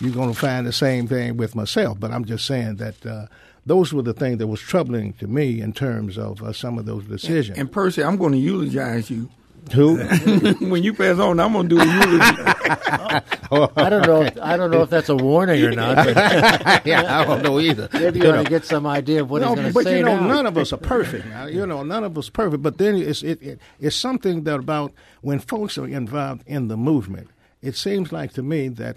you're 0.00 0.14
going 0.14 0.32
to 0.32 0.38
find 0.38 0.66
the 0.66 0.72
same 0.72 1.06
thing 1.06 1.36
with 1.36 1.54
myself. 1.54 2.00
But 2.00 2.10
I'm 2.10 2.24
just 2.24 2.46
saying 2.46 2.76
that. 2.76 3.04
Uh, 3.04 3.26
those 3.64 3.92
were 3.92 4.02
the 4.02 4.12
things 4.12 4.38
that 4.38 4.48
was 4.48 4.58
troubling 4.58 5.12
to 5.12 5.28
me 5.28 5.60
in 5.60 5.72
terms 5.72 6.18
of 6.18 6.42
uh, 6.42 6.52
some 6.52 6.78
of 6.78 6.84
those 6.84 7.04
decisions. 7.04 7.56
And 7.56 7.70
Percy, 7.70 8.02
I'm 8.02 8.16
going 8.16 8.32
to 8.32 8.38
eulogize 8.38 9.08
you 9.08 9.30
who? 9.70 9.96
when 10.60 10.82
you 10.82 10.92
pass 10.92 11.18
on, 11.18 11.38
I'm 11.40 11.52
gonna 11.52 11.68
do 11.68 11.80
a 11.80 11.84
eulogy. 11.84 12.18
I 13.76 13.88
don't 13.88 14.06
know. 14.06 14.22
If, 14.22 14.38
I 14.40 14.56
don't 14.56 14.70
know 14.70 14.82
if 14.82 14.90
that's 14.90 15.08
a 15.08 15.16
warning 15.16 15.62
or 15.62 15.72
not. 15.72 16.06
Yeah, 16.84 17.20
I 17.20 17.24
don't 17.24 17.42
know 17.42 17.60
either. 17.60 17.88
Maybe 17.92 18.18
you, 18.18 18.26
you 18.26 18.32
ought 18.32 18.42
to 18.42 18.48
get 18.48 18.64
some 18.64 18.86
idea 18.86 19.22
of 19.22 19.30
what 19.30 19.42
no, 19.42 19.48
he's 19.48 19.56
going 19.56 19.68
to 19.68 19.74
but 19.74 19.84
say. 19.84 19.98
you 19.98 20.04
know, 20.04 20.18
now. 20.18 20.26
none 20.26 20.46
of 20.46 20.58
us 20.58 20.72
are 20.72 20.78
perfect. 20.78 21.26
You 21.52 21.66
know, 21.66 21.82
none 21.82 22.02
of 22.04 22.16
us 22.18 22.28
are 22.28 22.32
perfect. 22.32 22.62
But 22.62 22.78
then 22.78 22.96
it's 22.96 23.22
it, 23.22 23.42
it, 23.42 23.60
it's 23.80 23.96
something 23.96 24.44
that 24.44 24.56
about 24.56 24.92
when 25.20 25.38
folks 25.38 25.78
are 25.78 25.86
involved 25.86 26.42
in 26.46 26.68
the 26.68 26.76
movement. 26.76 27.28
It 27.62 27.76
seems 27.76 28.10
like 28.10 28.32
to 28.34 28.42
me 28.42 28.68
that 28.68 28.96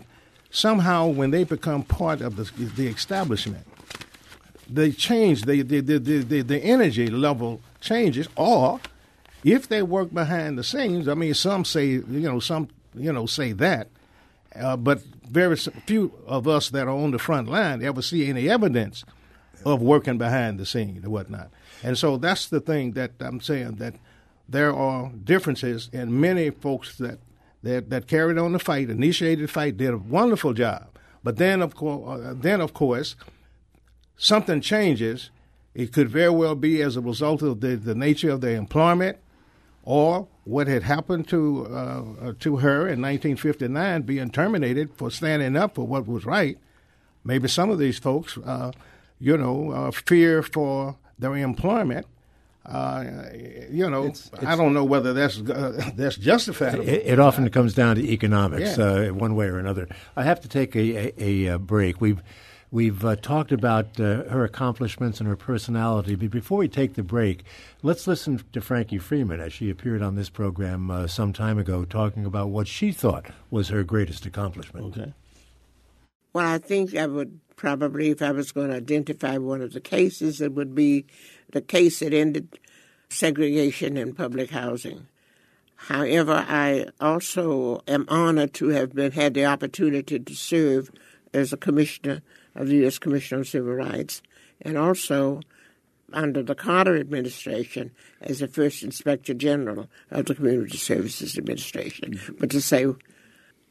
somehow 0.50 1.08
when 1.08 1.32
they 1.32 1.44
become 1.44 1.84
part 1.84 2.22
of 2.22 2.38
the, 2.38 2.44
the 2.66 2.88
establishment, 2.88 3.68
they 4.70 4.92
change. 4.92 5.44
the 5.44 5.62
the, 5.62 5.82
the, 5.82 6.00
the, 6.00 6.42
the 6.42 6.60
energy 6.60 7.08
level 7.08 7.62
changes, 7.82 8.28
or 8.36 8.80
if 9.46 9.68
they 9.68 9.84
work 9.84 10.12
behind 10.12 10.58
the 10.58 10.64
scenes, 10.64 11.08
I 11.08 11.14
mean, 11.14 11.36
some 11.36 11.64
say, 11.64 11.86
you 11.86 12.04
know, 12.08 12.40
some, 12.40 12.68
you 12.96 13.14
know, 13.14 13.28
say 13.28 13.52
that, 13.54 13.90
uh, 14.56 14.76
but 14.76 15.04
very 15.30 15.56
few 15.56 16.12
of 16.26 16.48
us 16.48 16.70
that 16.72 16.88
are 16.88 16.98
on 16.98 17.12
the 17.12 17.20
front 17.20 17.48
line 17.48 17.84
ever 17.84 18.02
see 18.02 18.28
any 18.28 18.50
evidence 18.50 19.06
of 19.64 19.82
working 19.82 20.18
behind 20.18 20.60
the 20.60 20.66
scenes 20.66 21.04
and 21.04 21.12
whatnot. 21.12 21.52
And 21.84 21.96
so 21.96 22.18
that's 22.18 22.48
the 22.48 22.60
thing 22.60 22.94
that 22.94 23.12
I'm 23.20 23.40
saying 23.40 23.76
that 23.76 23.94
there 24.50 24.74
are 24.74 25.12
differences 25.12 25.90
in 25.94 26.20
many 26.20 26.50
folks 26.50 26.98
that 26.98 27.20
that, 27.62 27.90
that 27.90 28.08
carried 28.08 28.38
on 28.38 28.52
the 28.52 28.60
fight, 28.60 28.92
initiated 28.92 29.46
the 29.46 29.52
fight, 29.52 29.78
did 29.78 29.92
a 29.92 29.98
wonderful 29.98 30.54
job. 30.54 30.88
But 31.24 31.38
then, 31.38 31.64
of 31.64 31.76
course, 31.76 32.22
uh, 32.22 32.36
then 32.38 32.62
of 32.62 32.74
course, 32.74 33.16
something 34.18 34.62
changes. 34.62 35.32
It 35.74 35.92
could 35.92 36.08
very 36.08 36.30
well 36.30 36.54
be 36.54 36.82
as 36.84 36.96
a 36.96 37.02
result 37.02 37.42
of 37.42 37.62
the, 37.62 37.76
the 37.76 37.96
nature 37.96 38.30
of 38.30 38.42
their 38.42 38.56
employment, 38.56 39.18
or 39.86 40.28
what 40.44 40.68
had 40.68 40.84
happened 40.84 41.28
to 41.30 41.66
uh, 41.68 42.34
to 42.40 42.58
her 42.58 42.82
in 42.82 43.02
1959 43.02 44.02
being 44.02 44.30
terminated 44.32 44.92
for 44.96 45.10
standing 45.10 45.56
up 45.56 45.76
for 45.76 45.88
what 45.88 46.08
was 46.08 46.26
right. 46.26 46.58
Maybe 47.24 47.48
some 47.48 47.70
of 47.70 47.80
these 47.80 47.98
folks, 47.98 48.38
uh, 48.38 48.72
you 49.20 49.38
know, 49.38 49.72
uh, 49.72 49.92
fear 49.92 50.44
for 50.44 50.98
their 51.18 51.36
employment. 51.36 52.06
Uh, 52.66 53.06
you 53.70 53.88
know, 53.88 54.06
it's, 54.06 54.32
it's, 54.34 54.44
I 54.44 54.56
don't 54.56 54.74
know 54.74 54.84
whether 54.84 55.14
that's 55.14 55.40
uh, 55.40 55.92
that's 55.96 56.18
justified. 56.18 56.80
It, 56.80 57.06
it, 57.06 57.20
often 57.20 57.48
comes 57.50 57.76
down 57.76 57.96
to 57.96 58.04
economics, 58.04 58.78
yeah. 58.78 58.86
Uh, 58.86 59.14
one 59.14 59.36
way 59.36 59.46
or 59.46 59.60
another. 59.60 59.88
I 60.16 60.24
have 60.24 60.42
to 60.42 60.48
take 60.48 60.76
a, 60.76 61.24
a, 61.24 61.46
a 61.46 61.60
break. 61.60 62.02
We've 62.02 62.24
We've 62.76 63.06
uh, 63.06 63.16
talked 63.16 63.54
about 63.54 63.98
uh, 64.02 64.26
her 64.26 64.44
accomplishments 64.44 65.22
and 65.22 65.30
her 65.30 65.38
personality, 65.38 66.16
but 66.16 66.30
before 66.30 66.58
we 66.58 66.68
take 66.68 66.96
the 66.96 67.04
break, 67.04 67.46
let's 67.84 68.06
listen 68.06 68.44
to 68.52 68.60
Frankie 68.60 68.98
Freeman 68.98 69.40
as 69.40 69.54
she 69.54 69.70
appeared 69.70 70.02
on 70.02 70.16
this 70.16 70.30
program 70.30 70.92
uh, 70.92 71.08
some 71.08 71.32
time 71.32 71.58
ago 71.58 71.86
talking 71.86 72.26
about 72.26 72.50
what 72.50 72.68
she 72.68 72.92
thought 72.92 73.28
was 73.50 73.70
her 73.70 73.82
greatest 73.86 74.26
accomplishment. 74.26 74.88
Okay. 74.88 75.14
Well, 76.34 76.46
I 76.46 76.58
think 76.58 76.94
I 76.98 77.08
would 77.08 77.40
probably, 77.56 78.10
if 78.10 78.22
I 78.22 78.34
was 78.34 78.52
going 78.52 78.68
to 78.68 78.76
identify 78.76 79.38
one 79.38 79.62
of 79.62 79.72
the 79.72 79.80
cases, 79.80 80.42
it 80.42 80.52
would 80.52 80.76
be 80.76 81.06
the 81.54 81.62
case 81.62 82.00
that 82.00 82.14
ended 82.14 82.60
segregation 83.08 83.96
in 83.96 84.14
public 84.14 84.50
housing. 84.50 85.08
However, 85.78 86.46
I 86.46 86.88
also 87.00 87.84
am 87.88 88.04
honored 88.10 88.54
to 88.56 88.68
have 88.68 88.94
been 88.94 89.14
had 89.14 89.34
the 89.34 89.46
opportunity 89.46 90.20
to 90.20 90.36
serve 90.36 90.92
as 91.34 91.54
a 91.54 91.58
commissioner 91.58 92.22
of 92.56 92.68
the 92.68 92.78
U.S. 92.78 93.00
Commission 93.00 93.40
on 93.40 93.46
Civil 93.46 93.74
Rights, 93.74 94.22
and 94.62 94.78
also 94.78 95.42
under 96.14 96.44
the 96.44 96.56
Carter 96.56 96.98
administration 96.98 97.92
as 98.22 98.40
the 98.40 98.48
first 98.48 98.84
Inspector 98.84 99.34
General 99.34 99.90
of 100.12 100.26
the 100.26 100.36
Community 100.36 100.78
Services 100.78 101.38
Administration. 101.38 102.20
But 102.40 102.52
to 102.52 102.62
say, 102.62 102.86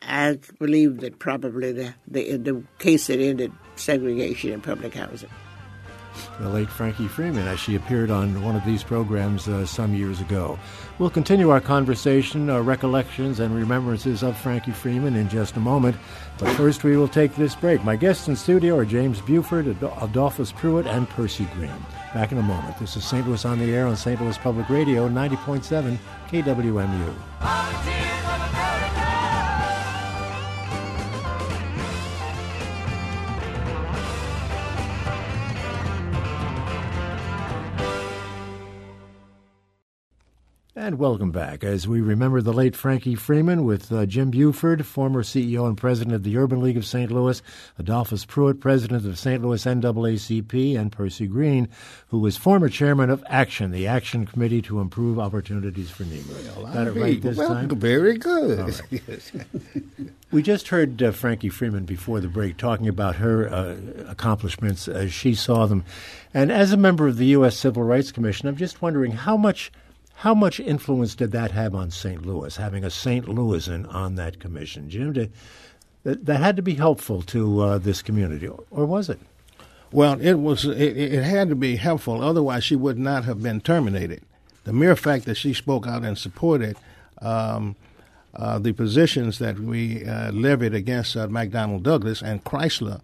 I 0.03 0.39
believe 0.59 0.99
that 0.99 1.19
probably 1.19 1.73
the, 1.73 1.95
the, 2.07 2.37
the 2.37 2.63
case 2.79 3.07
that 3.07 3.21
ended 3.21 3.53
segregation 3.77 4.53
in 4.53 4.61
public 4.61 4.95
housing 4.95 5.31
the 6.39 6.49
late 6.49 6.69
Frankie 6.69 7.09
Freeman, 7.09 7.47
as 7.47 7.61
she 7.61 7.77
appeared 7.77 8.11
on 8.11 8.43
one 8.43 8.57
of 8.57 8.65
these 8.65 8.83
programs 8.83 9.49
uh, 9.49 9.67
some 9.67 9.95
years 9.95 10.21
ago. 10.21 10.59
We'll 10.99 11.11
continue 11.11 11.51
our 11.51 11.61
conversation, 11.61 12.51
our 12.51 12.63
recollections, 12.63 13.41
and 13.41 13.55
remembrances 13.55 14.23
of 14.23 14.37
Frankie 14.37 14.73
Freeman 14.73 15.17
in 15.17 15.29
just 15.29 15.57
a 15.57 15.61
moment. 15.61 15.97
But 16.39 16.53
first, 16.55 16.85
we 16.85 16.97
will 16.97 17.09
take 17.09 17.35
this 17.35 17.55
break. 17.55 17.85
My 17.85 17.97
guests 17.97 18.29
in 18.29 18.37
studio 18.37 18.79
are 18.79 18.85
James 18.85 19.21
Buford, 19.21 19.67
Adolphus 20.01 20.53
Pruitt, 20.53 20.87
and 20.87 21.09
Percy 21.09 21.47
Green. 21.55 21.71
Back 22.13 22.33
in 22.33 22.39
a 22.39 22.43
moment. 22.43 22.79
This 22.79 22.97
is 22.97 23.05
St. 23.05 23.27
Louis 23.27 23.45
on 23.45 23.59
the 23.59 23.75
Air 23.75 23.87
on 23.87 23.97
St. 23.97 24.21
Louis 24.21 24.39
Public 24.39 24.69
Radio, 24.69 25.09
90.7 25.09 25.99
KWMU. 26.29 28.34
And 40.85 40.99
welcome 40.99 41.31
back 41.31 41.65
as 41.65 41.89
we 41.89 42.03
remember 42.03 42.43
the 42.43 42.53
late 42.53 42.77
Frankie 42.77 43.15
Freeman 43.15 43.65
with 43.65 43.91
uh, 43.91 44.05
Jim 44.05 44.31
Buford, 44.31 44.85
former 44.85 45.23
CEO 45.23 45.67
and 45.67 45.79
president 45.79 46.15
of 46.15 46.25
the 46.25 46.37
Urban 46.37 46.61
League 46.61 46.77
of 46.77 46.85
St. 46.85 47.11
Louis, 47.11 47.41
Adolphus 47.79 48.27
Pruitt, 48.27 48.61
president 48.61 49.07
of 49.07 49.19
St. 49.19 49.43
Louis 49.43 49.65
NAACP, 49.65 50.79
and 50.79 50.93
Percy 50.93 51.27
Green, 51.27 51.71
who 52.09 52.19
was 52.19 52.37
former 52.37 52.69
chairman 52.69 53.09
of 53.09 53.25
ACTION, 53.31 53.71
the 53.71 53.87
Action 53.87 54.27
Committee 54.27 54.61
to 54.61 54.79
Improve 54.79 55.19
Opportunities 55.19 55.91
for 55.91 56.03
Negroes. 56.05 56.51
Well, 56.55 56.75
Got 56.75 56.89
it 56.89 57.01
right 57.01 57.23
this 57.23 57.39
well, 57.39 57.49
time? 57.49 57.69
Very 57.71 58.19
good. 58.19 58.61
All 58.61 58.67
right. 58.67 58.83
Yes. 59.09 59.33
We 60.31 60.43
just 60.43 60.69
heard 60.69 61.03
uh, 61.03 61.13
Frankie 61.13 61.49
Freeman 61.49 61.87
before 61.87 62.21
the 62.21 62.29
break 62.29 62.59
talking 62.59 62.89
about 62.89 63.17
her 63.17 63.49
uh, 63.49 63.77
accomplishments 64.07 64.87
as 64.87 65.15
she 65.15 65.35
saw 65.35 65.65
them. 65.65 65.85
And 66.35 66.53
as 66.53 66.73
a 66.73 66.77
member 66.77 67.09
of 67.09 67.17
the 67.17 67.27
U.S. 67.27 67.57
Civil 67.57 67.85
Rights 67.85 68.13
Commission, 68.13 68.49
I'm 68.49 68.57
just 68.57 68.83
wondering 68.83 69.13
how 69.13 69.39
much 69.39 69.73
how 70.25 70.33
much 70.33 70.59
influence 70.59 71.15
did 71.15 71.33
that 71.33 71.51
have 71.51 71.75
on 71.75 71.91
St. 71.91 72.25
Louis, 72.25 72.57
having 72.57 72.83
a 72.83 72.89
St. 72.89 73.27
Louisan 73.27 73.87
on 73.93 74.15
that 74.15 74.41
commission? 74.41 74.89
Jim, 74.89 75.13
did, 75.13 75.31
that, 76.03 76.25
that 76.25 76.41
had 76.41 76.57
to 76.57 76.63
be 76.63 76.73
helpful 76.73 77.21
to 77.25 77.61
uh, 77.61 77.77
this 77.77 78.01
community, 78.01 78.49
or 78.49 78.87
was 78.87 79.11
it? 79.11 79.21
Well, 79.93 80.19
it 80.19 80.37
was. 80.37 80.65
It, 80.65 80.97
it 80.97 81.23
had 81.23 81.51
to 81.51 81.55
be 81.55 81.77
helpful. 81.77 82.23
Otherwise, 82.23 82.65
she 82.65 82.75
would 82.75 82.99
not 82.99 83.27
have 83.27 83.43
been 83.43 83.61
terminated. 83.61 84.23
The 84.65 84.73
mere 84.73 84.97
fact 84.97 85.27
that 85.27 85.35
she 85.35 85.53
spoke 85.53 85.87
out 85.87 86.05
and 86.05 86.17
supported 86.17 86.79
um, 87.21 87.77
uh, 88.35 88.59
the 88.59 88.73
positions 88.73 89.39
that 89.41 89.59
we 89.59 90.07
uh, 90.07 90.33
levied 90.33 90.73
against 90.73 91.19
uh, 91.19 91.29
McDonnell 91.29 91.83
Douglas 91.83 92.23
and 92.23 92.43
Chrysler, 92.45 93.03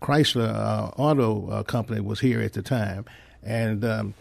Chrysler 0.00 0.54
uh, 0.54 0.92
Auto 0.96 1.50
uh, 1.50 1.62
Company 1.64 2.00
was 2.00 2.20
here 2.20 2.40
at 2.40 2.52
the 2.52 2.62
time, 2.62 3.06
and 3.42 3.84
um, 3.84 4.14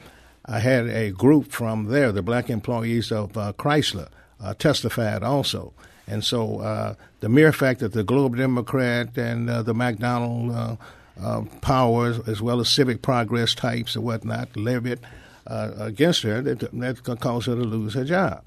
I 0.45 0.59
had 0.59 0.87
a 0.87 1.11
group 1.11 1.51
from 1.51 1.85
there, 1.85 2.11
the 2.11 2.21
black 2.21 2.49
employees 2.49 3.11
of 3.11 3.37
uh, 3.37 3.53
Chrysler, 3.53 4.09
testified 4.57 5.23
also. 5.23 5.73
And 6.05 6.23
so 6.23 6.97
the 7.21 7.29
mere 7.29 7.53
fact 7.53 7.79
that 7.79 7.93
the 7.93 8.03
Globe 8.03 8.35
Democrat 8.35 9.17
and 9.17 9.47
the 9.47 9.73
McDonald 9.73 10.77
uh, 11.21 11.41
powers 11.61 12.19
as 12.27 12.41
well 12.41 12.59
as 12.59 12.69
civic 12.69 13.01
progress 13.01 13.53
types 13.53 13.95
and 13.95 14.03
whatnot 14.03 14.55
levied 14.57 14.99
uh, 15.47 15.71
against 15.77 16.23
her 16.23 16.41
that 16.41 16.59
that 16.71 17.19
caused 17.19 17.47
her 17.47 17.55
to 17.55 17.61
lose 17.61 17.93
her 17.93 18.05
job. 18.05 18.43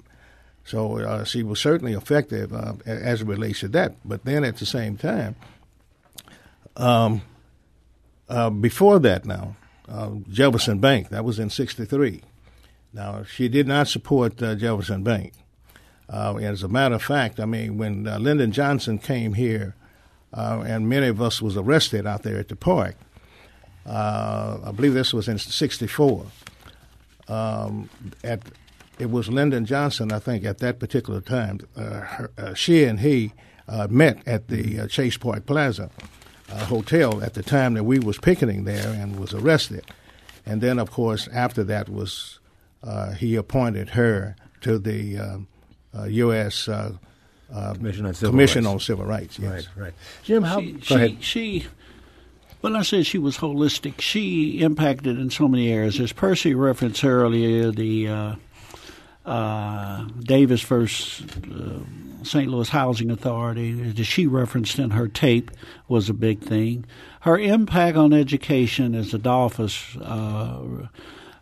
So 0.65 0.97
uh, 0.97 1.23
she 1.23 1.43
was 1.43 1.61
certainly 1.61 1.93
effective 1.93 2.53
uh, 2.53 2.73
as 2.85 3.21
it 3.21 3.27
relates 3.27 3.61
to 3.61 3.69
that. 3.69 3.95
But 4.03 4.25
then 4.25 4.43
at 4.43 4.57
the 4.57 4.65
same 4.65 4.97
time, 4.97 5.35
um, 6.75 7.21
uh, 8.27 8.49
before 8.49 8.99
that 8.99 9.25
now, 9.25 9.55
uh, 9.89 10.11
Jefferson 10.29 10.79
Bank, 10.79 11.09
that 11.09 11.25
was 11.25 11.39
in 11.39 11.49
63. 11.49 12.21
Now, 12.93 13.23
she 13.23 13.47
did 13.47 13.67
not 13.67 13.87
support 13.87 14.37
Jefferson 14.37 15.03
Bank. 15.03 15.33
as 16.09 16.63
a 16.63 16.67
matter 16.67 16.95
of 16.95 17.03
fact, 17.03 17.39
I 17.39 17.45
mean, 17.45 17.77
when 17.77 18.03
Lyndon 18.03 18.51
Johnson 18.51 18.97
came 18.97 19.33
here 19.33 19.75
uh, 20.33 20.63
and 20.65 20.89
many 20.89 21.07
of 21.07 21.21
us 21.21 21.41
was 21.41 21.57
arrested 21.57 22.05
out 22.05 22.23
there 22.23 22.37
at 22.37 22.49
the 22.49 22.55
park. 22.55 22.95
Uh, 23.85 24.59
I 24.65 24.71
believe 24.71 24.93
this 24.93 25.13
was 25.13 25.27
in 25.27 25.37
'64. 25.37 26.25
Um, 27.27 27.89
at 28.23 28.41
it 28.99 29.11
was 29.11 29.29
Lyndon 29.29 29.65
Johnson, 29.65 30.11
I 30.11 30.19
think, 30.19 30.43
at 30.43 30.57
that 30.59 30.79
particular 30.79 31.21
time. 31.21 31.59
Uh, 31.75 31.81
her, 31.81 32.31
uh, 32.37 32.53
she 32.53 32.83
and 32.83 32.99
he 32.99 33.33
uh, 33.67 33.87
met 33.89 34.27
at 34.27 34.47
the 34.47 34.81
uh, 34.81 34.87
Chase 34.87 35.17
Park 35.17 35.45
Plaza 35.45 35.89
hotel 36.55 37.21
at 37.21 37.33
the 37.33 37.43
time 37.43 37.73
that 37.73 37.83
we 37.83 37.99
was 37.99 38.17
picketing 38.17 38.63
there 38.63 38.89
and 38.89 39.19
was 39.19 39.33
arrested. 39.33 39.85
And 40.45 40.61
then, 40.61 40.79
of 40.79 40.91
course, 40.91 41.27
after 41.33 41.63
that 41.65 41.89
was 41.89 42.39
uh, 42.83 43.11
he 43.11 43.35
appointed 43.35 43.89
her 43.89 44.35
to 44.61 44.77
the 44.79 45.17
um, 45.17 45.47
uh, 45.97 46.05
U.S 46.05 46.67
uh, 46.67 46.93
uh, 47.53 47.73
Commission 47.73 48.05
on 48.05 48.13
Civil 48.13 48.31
Commission 48.31 48.63
Rights. 48.63 48.73
on 48.73 48.79
Civil 48.79 49.05
Rights. 49.05 49.39
Yes. 49.39 49.67
Right, 49.75 49.85
right. 49.85 49.93
Jim, 50.23 50.43
how? 50.43 50.59
She, 50.59 50.71
go 50.73 50.79
she, 50.81 50.93
ahead. 50.95 51.23
she, 51.23 51.65
when 52.61 52.75
I 52.75 52.81
said 52.81 53.05
she 53.05 53.17
was 53.17 53.37
holistic, 53.37 54.01
she 54.01 54.61
impacted 54.61 55.17
in 55.17 55.29
so 55.29 55.47
many 55.47 55.71
areas. 55.71 55.99
As 55.99 56.11
Percy 56.11 56.53
referenced 56.53 57.03
earlier, 57.03 57.71
the 57.71 58.37
uh, 59.27 60.05
Davis 60.21 60.61
first 60.61 61.23
uh, 61.51 61.79
St. 62.23 62.49
Louis 62.49 62.69
Housing 62.69 63.11
Authority 63.11 63.73
that 63.73 64.03
she 64.03 64.25
referenced 64.25 64.79
in 64.79 64.91
her 64.91 65.07
tape 65.07 65.51
was 65.87 66.09
a 66.09 66.13
big 66.13 66.41
thing. 66.41 66.85
Her 67.21 67.37
impact 67.37 67.97
on 67.97 68.13
education, 68.13 68.95
as 68.95 69.13
Adolphus 69.13 69.95
uh, 69.97 70.87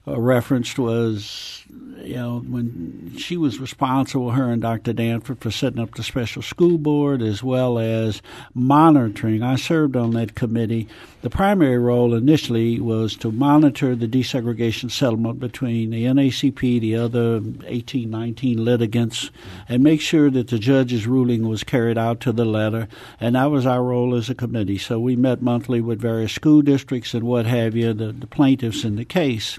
Uh, 0.08 0.20
referenced, 0.20 0.78
was 0.78 1.66
you 2.04 2.16
know, 2.16 2.40
when 2.40 3.16
she 3.18 3.38
was 3.38 3.60
responsible, 3.60 4.32
her 4.32 4.52
and 4.52 4.62
Dr. 4.62 4.94
Danforth, 4.94 5.42
for 5.42 5.50
setting 5.50 5.80
up 5.80 5.96
the 5.96 6.04
special 6.04 6.44
school 6.44 6.78
board 6.78 7.22
as 7.22 7.42
well 7.42 7.80
as 7.80 8.22
monitoring. 8.54 9.42
I 9.42 9.56
served 9.56 9.96
on 9.96 10.12
that 10.12 10.36
committee. 10.36 10.88
The 11.24 11.32
primary 11.32 11.80
role 11.80 12.14
initially 12.14 12.80
was 12.80 13.16
to 13.18 13.32
monitor 13.32 13.96
the 13.96 14.08
desegregation 14.08 14.92
settlement 14.92 15.40
between 15.40 15.90
the 15.90 16.06
NAACP, 16.06 16.80
the 16.80 16.96
other 16.96 17.42
18, 17.66 18.10
19 18.10 18.64
litigants, 18.64 19.32
and 19.68 19.82
make 19.82 20.02
sure 20.02 20.30
that 20.30 20.50
the 20.50 20.60
judge's 20.60 21.08
ruling 21.08 21.48
was 21.48 21.64
carried 21.64 21.98
out 21.98 22.20
to 22.22 22.32
the 22.32 22.46
letter. 22.46 22.88
And 23.20 23.36
that 23.36 23.50
was 23.50 23.66
our 23.66 23.84
role 23.84 24.14
as 24.14 24.30
a 24.30 24.36
committee. 24.36 24.78
So 24.78 25.00
we 25.00 25.16
met 25.16 25.42
monthly 25.42 25.82
with 25.82 26.00
various 26.00 26.34
school 26.34 26.62
districts 26.62 27.16
and 27.16 27.24
what 27.24 27.48
have 27.48 27.76
you, 27.76 27.94
the, 27.94 28.12
the 28.12 28.28
plaintiffs 28.28 28.84
in 28.84 28.96
the 28.96 29.06
case 29.06 29.58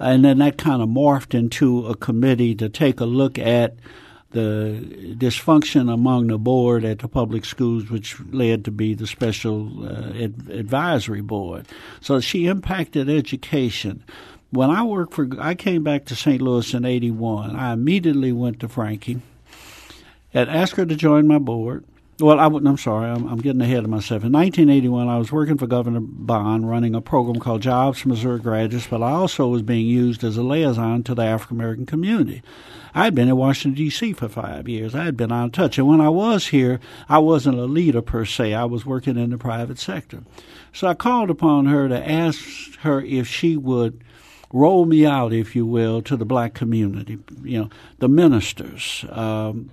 and 0.00 0.24
then 0.24 0.38
that 0.38 0.58
kind 0.58 0.82
of 0.82 0.88
morphed 0.88 1.38
into 1.38 1.86
a 1.86 1.94
committee 1.94 2.54
to 2.54 2.68
take 2.68 3.00
a 3.00 3.04
look 3.04 3.38
at 3.38 3.74
the 4.30 5.14
dysfunction 5.18 5.92
among 5.92 6.28
the 6.28 6.38
board 6.38 6.84
at 6.84 7.00
the 7.00 7.08
public 7.08 7.44
schools, 7.44 7.90
which 7.90 8.18
led 8.30 8.64
to 8.64 8.70
be 8.70 8.94
the 8.94 9.06
special 9.06 9.84
uh, 9.84 10.12
ad- 10.14 10.48
advisory 10.50 11.20
board. 11.20 11.66
So 12.00 12.20
she 12.20 12.46
impacted 12.46 13.10
education. 13.10 14.04
When 14.50 14.70
I 14.70 14.82
worked 14.84 15.14
for, 15.14 15.28
I 15.38 15.54
came 15.54 15.82
back 15.82 16.06
to 16.06 16.16
St. 16.16 16.40
Louis 16.40 16.72
in 16.74 16.84
'81. 16.84 17.56
I 17.56 17.72
immediately 17.72 18.32
went 18.32 18.60
to 18.60 18.68
Frankie 18.68 19.20
and 20.32 20.48
asked 20.48 20.76
her 20.76 20.86
to 20.86 20.96
join 20.96 21.26
my 21.26 21.38
board. 21.38 21.84
Well, 22.20 22.38
I 22.38 22.46
am 22.46 22.76
sorry, 22.76 23.08
I'm, 23.08 23.26
I'm, 23.26 23.38
getting 23.38 23.62
ahead 23.62 23.84
of 23.84 23.88
myself. 23.88 24.24
In 24.24 24.32
1981, 24.32 25.08
I 25.08 25.16
was 25.16 25.32
working 25.32 25.56
for 25.56 25.66
Governor 25.66 26.00
Bond, 26.00 26.68
running 26.68 26.94
a 26.94 27.00
program 27.00 27.40
called 27.40 27.62
Jobs 27.62 28.00
for 28.00 28.08
Missouri 28.10 28.40
Graduates, 28.40 28.86
but 28.86 29.02
I 29.02 29.12
also 29.12 29.48
was 29.48 29.62
being 29.62 29.86
used 29.86 30.22
as 30.22 30.36
a 30.36 30.42
liaison 30.42 31.02
to 31.04 31.14
the 31.14 31.22
African 31.22 31.56
American 31.56 31.86
community. 31.86 32.42
I 32.94 33.04
had 33.04 33.14
been 33.14 33.28
in 33.28 33.36
Washington, 33.36 33.76
D.C. 33.76 34.12
for 34.12 34.28
five 34.28 34.68
years. 34.68 34.94
I 34.94 35.04
had 35.04 35.16
been 35.16 35.32
out 35.32 35.46
of 35.46 35.52
touch. 35.52 35.78
And 35.78 35.88
when 35.88 36.00
I 36.00 36.10
was 36.10 36.48
here, 36.48 36.78
I 37.08 37.18
wasn't 37.18 37.58
a 37.58 37.64
leader 37.64 38.02
per 38.02 38.26
se. 38.26 38.52
I 38.52 38.64
was 38.64 38.84
working 38.84 39.16
in 39.16 39.30
the 39.30 39.38
private 39.38 39.78
sector. 39.78 40.22
So 40.74 40.88
I 40.88 40.94
called 40.94 41.30
upon 41.30 41.66
her 41.66 41.88
to 41.88 42.10
ask 42.10 42.76
her 42.80 43.00
if 43.00 43.28
she 43.28 43.56
would 43.56 44.04
roll 44.52 44.84
me 44.84 45.06
out, 45.06 45.32
if 45.32 45.56
you 45.56 45.64
will, 45.64 46.02
to 46.02 46.16
the 46.16 46.26
black 46.26 46.52
community, 46.52 47.18
you 47.42 47.62
know, 47.62 47.70
the 47.98 48.08
ministers. 48.08 49.06
Um, 49.08 49.70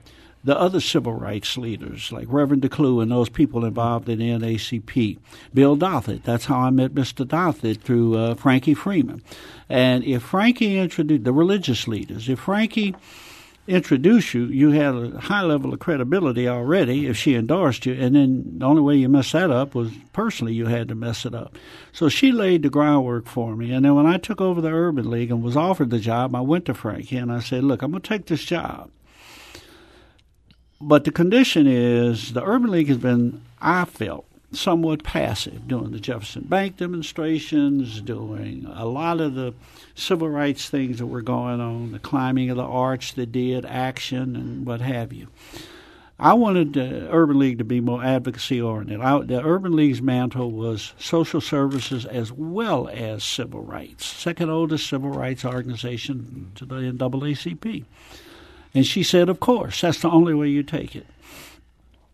the 0.48 0.58
other 0.58 0.80
civil 0.80 1.12
rights 1.12 1.58
leaders 1.58 2.10
like 2.14 2.26
Reverend 2.30 2.62
DeClue 2.62 3.02
and 3.02 3.12
those 3.12 3.28
people 3.28 3.66
involved 3.66 4.08
in 4.08 4.20
the 4.20 4.30
NAACP. 4.30 5.20
Bill 5.54 5.76
Dothert, 5.76 6.24
that's 6.24 6.46
how 6.46 6.60
I 6.60 6.70
met 6.70 6.94
Mr. 6.94 7.26
Dothert 7.26 7.82
through 7.82 8.16
uh, 8.16 8.34
Frankie 8.34 8.74
Freeman. 8.74 9.22
And 9.68 10.06
if 10.06 10.24
Frankie 10.24 10.78
introduced 10.78 11.26
the 11.26 11.34
religious 11.34 11.86
leaders, 11.86 12.30
if 12.30 12.40
Frankie 12.40 12.96
introduced 13.68 14.34
you, 14.34 14.46
you 14.46 14.72
had 14.72 14.96
a 14.96 15.20
high 15.20 15.42
level 15.42 15.74
of 15.74 15.80
credibility 15.80 16.48
already 16.48 17.08
if 17.08 17.18
she 17.18 17.36
endorsed 17.36 17.86
you, 17.86 17.94
and 17.96 18.16
then 18.16 18.60
the 18.60 18.66
only 18.66 18.82
way 18.82 18.96
you 18.96 19.10
messed 19.10 19.34
that 19.34 19.52
up 19.52 19.76
was 19.76 19.92
personally 20.14 20.54
you 20.54 20.68
had 20.68 20.88
to 20.88 20.96
mess 20.96 21.26
it 21.26 21.36
up. 21.36 21.58
So 21.92 22.08
she 22.08 22.32
laid 22.32 22.64
the 22.64 22.70
groundwork 22.70 23.28
for 23.28 23.54
me. 23.58 23.74
And 23.74 23.84
then 23.84 23.96
when 23.96 24.06
I 24.06 24.18
took 24.18 24.40
over 24.40 24.62
the 24.62 24.72
Urban 24.72 25.12
League 25.12 25.30
and 25.30 25.44
was 25.44 25.58
offered 25.58 25.90
the 25.90 26.00
job, 26.00 26.34
I 26.34 26.40
went 26.40 26.64
to 26.68 26.74
Frankie 26.74 27.18
and 27.18 27.34
I 27.34 27.42
said, 27.42 27.66
Look, 27.66 27.82
I'm 27.82 27.92
going 27.92 28.02
to 28.02 28.08
take 28.08 28.28
this 28.28 28.46
job. 28.46 28.92
But 30.80 31.06
the 31.06 31.12
condition 31.12 31.66
is 31.66 32.34
the 32.34 32.44
Urban 32.44 32.72
League 32.72 32.88
has 32.90 32.98
been, 32.98 33.42
I 33.60 33.86
felt, 33.86 34.26
somewhat 34.52 35.04
passive 35.04 35.68
doing 35.68 35.92
the 35.92 36.00
Jefferson 36.00 36.44
Bank 36.44 36.78
demonstrations, 36.78 38.00
doing 38.02 38.68
a 38.72 38.86
lot 38.86 39.20
of 39.20 39.34
the 39.34 39.54
civil 39.96 40.30
rights 40.30 40.70
things 40.70 41.00
that 41.00 41.08
were 41.08 41.24
going 41.24 41.60
on, 41.60 41.92
the 41.92 42.00
climbing 42.00 42.50
of 42.52 42.58
the 42.58 42.64
arch 42.64 43.16
that 43.16 43.32
did, 43.32 43.66
action, 43.66 44.36
and 44.36 44.66
what 44.66 44.82
have 44.82 45.12
you. 45.12 45.28
I 46.20 46.34
wanted 46.34 46.74
the 46.74 47.12
Urban 47.12 47.38
League 47.38 47.60
to 47.60 47.64
be 47.64 47.80
more 47.80 48.04
advocacy 48.04 48.62
oriented. 48.62 49.00
The 49.28 49.44
Urban 49.44 49.76
League's 49.76 50.02
mantle 50.02 50.52
was 50.52 50.94
social 50.98 51.42
services 51.42 52.06
as 52.06 52.32
well 52.32 52.88
as 52.88 53.24
civil 53.24 53.62
rights, 53.62 54.06
second 54.06 54.50
oldest 54.50 54.88
civil 54.88 55.12
rights 55.12 55.44
organization 55.46 56.52
to 56.56 56.66
the 56.66 56.76
NAACP. 56.76 57.86
And 58.74 58.86
she 58.86 59.04
said, 59.04 59.30
Of 59.30 59.40
course, 59.40 59.82
that's 59.82 60.02
the 60.02 60.10
only 60.10 60.34
way 60.34 60.50
you 60.50 60.64
take 60.64 60.96
it. 60.96 61.08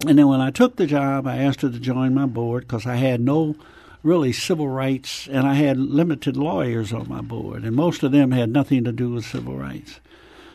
And 0.06 0.18
then 0.18 0.28
when 0.28 0.42
I 0.42 0.52
took 0.52 0.76
the 0.76 0.86
job, 0.86 1.28
I 1.28 1.38
asked 1.38 1.62
her 1.62 1.70
to 1.70 1.80
join 1.80 2.14
my 2.14 2.26
board 2.26 2.68
because 2.68 2.86
I 2.86 2.96
had 2.96 3.22
no 3.22 3.56
really 4.04 4.34
civil 4.34 4.68
rights 4.68 5.28
and 5.32 5.48
I 5.48 5.54
had 5.54 5.78
limited 5.78 6.36
lawyers 6.36 6.92
on 6.92 7.08
my 7.08 7.22
board, 7.22 7.64
and 7.64 7.76
most 7.76 8.04
of 8.04 8.12
them 8.12 8.32
had 8.32 8.50
nothing 8.50 8.84
to 8.84 8.92
do 8.92 9.12
with 9.12 9.26
civil 9.26 9.56
rights. 9.56 10.00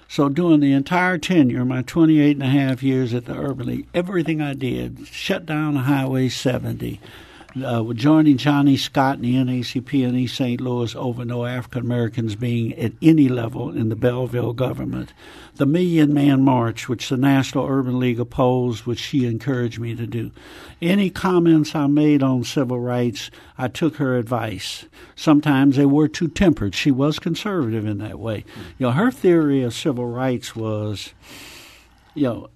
So 0.06 0.28
during 0.28 0.60
the 0.60 0.72
entire 0.72 1.18
tenure, 1.18 1.64
my 1.64 1.82
28 1.82 2.36
and 2.36 2.42
a 2.42 2.46
half 2.46 2.82
years 2.82 3.12
at 3.12 3.26
the 3.26 3.36
Urban 3.36 3.66
League, 3.66 3.88
everything 3.92 4.40
I 4.40 4.54
did, 4.54 5.06
shut 5.06 5.44
down 5.44 5.76
Highway 5.76 6.28
70, 6.30 7.00
uh, 7.56 7.82
joining 7.94 8.36
Johnny 8.36 8.76
Scott 8.76 9.16
and 9.16 9.24
the 9.24 9.34
NAACP 9.34 10.06
in 10.06 10.14
East 10.14 10.36
St. 10.36 10.60
Louis 10.60 10.94
over 10.94 11.24
no 11.24 11.46
African 11.46 11.80
Americans 11.80 12.36
being 12.36 12.74
at 12.74 12.92
any 13.00 13.28
level 13.28 13.70
in 13.70 13.88
the 13.88 13.96
Belleville 13.96 14.52
government. 14.52 15.12
The 15.54 15.66
Million 15.66 16.12
Man 16.12 16.42
March, 16.42 16.88
which 16.88 17.08
the 17.08 17.16
National 17.16 17.66
Urban 17.66 17.98
League 17.98 18.20
opposed, 18.20 18.84
which 18.84 18.98
she 18.98 19.26
encouraged 19.26 19.80
me 19.80 19.94
to 19.94 20.06
do. 20.06 20.30
Any 20.82 21.10
comments 21.10 21.74
I 21.74 21.86
made 21.86 22.22
on 22.22 22.44
civil 22.44 22.80
rights, 22.80 23.30
I 23.56 23.68
took 23.68 23.96
her 23.96 24.16
advice. 24.16 24.84
Sometimes 25.16 25.76
they 25.76 25.86
were 25.86 26.08
too 26.08 26.28
tempered. 26.28 26.74
She 26.74 26.90
was 26.90 27.18
conservative 27.18 27.86
in 27.86 27.98
that 27.98 28.18
way. 28.18 28.44
You 28.78 28.86
know, 28.86 28.92
her 28.92 29.10
theory 29.10 29.62
of 29.62 29.74
civil 29.74 30.06
rights 30.06 30.54
was, 30.54 31.14
you 32.14 32.24
know, 32.24 32.50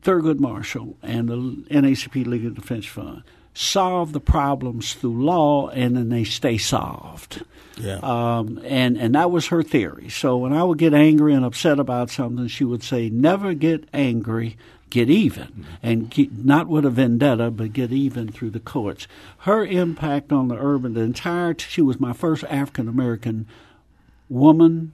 Thurgood 0.00 0.40
Marshall 0.40 0.96
and 1.02 1.28
the 1.28 1.36
NAACP 1.36 2.26
Legal 2.26 2.50
Defense 2.50 2.86
Fund 2.86 3.22
solve 3.58 4.12
the 4.12 4.20
problems 4.20 4.94
through 4.94 5.24
law 5.24 5.68
and 5.70 5.96
then 5.96 6.10
they 6.10 6.22
stay 6.22 6.56
solved. 6.56 7.42
Yeah. 7.76 7.98
Um, 8.04 8.60
and, 8.64 8.96
and 8.96 9.16
that 9.16 9.32
was 9.32 9.48
her 9.48 9.64
theory. 9.64 10.08
So 10.10 10.36
when 10.36 10.52
I 10.52 10.62
would 10.62 10.78
get 10.78 10.94
angry 10.94 11.34
and 11.34 11.44
upset 11.44 11.80
about 11.80 12.08
something, 12.08 12.46
she 12.46 12.62
would 12.62 12.84
say, 12.84 13.10
never 13.10 13.54
get 13.54 13.88
angry, 13.92 14.56
get 14.90 15.10
even. 15.10 15.66
And 15.82 16.08
get, 16.08 16.44
not 16.44 16.68
with 16.68 16.84
a 16.84 16.90
vendetta, 16.90 17.50
but 17.50 17.72
get 17.72 17.90
even 17.90 18.30
through 18.30 18.50
the 18.50 18.60
courts. 18.60 19.08
Her 19.38 19.66
impact 19.66 20.30
on 20.30 20.46
the 20.46 20.56
urban, 20.56 20.94
the 20.94 21.00
entire, 21.00 21.56
she 21.58 21.82
was 21.82 21.98
my 21.98 22.12
first 22.12 22.44
African 22.44 22.86
American 22.86 23.46
woman 24.28 24.92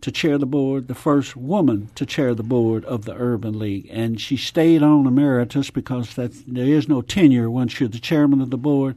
to 0.00 0.12
chair 0.12 0.38
the 0.38 0.46
board, 0.46 0.88
the 0.88 0.94
first 0.94 1.36
woman 1.36 1.88
to 1.94 2.06
chair 2.06 2.34
the 2.34 2.42
board 2.42 2.84
of 2.84 3.04
the 3.04 3.14
Urban 3.14 3.58
League. 3.58 3.88
And 3.90 4.20
she 4.20 4.36
stayed 4.36 4.82
on 4.82 5.06
emeritus 5.06 5.70
because 5.70 6.14
that, 6.14 6.32
there 6.46 6.66
is 6.66 6.88
no 6.88 7.02
tenure 7.02 7.50
once 7.50 7.80
you're 7.80 7.88
the 7.88 7.98
chairman 7.98 8.40
of 8.40 8.50
the 8.50 8.58
board. 8.58 8.96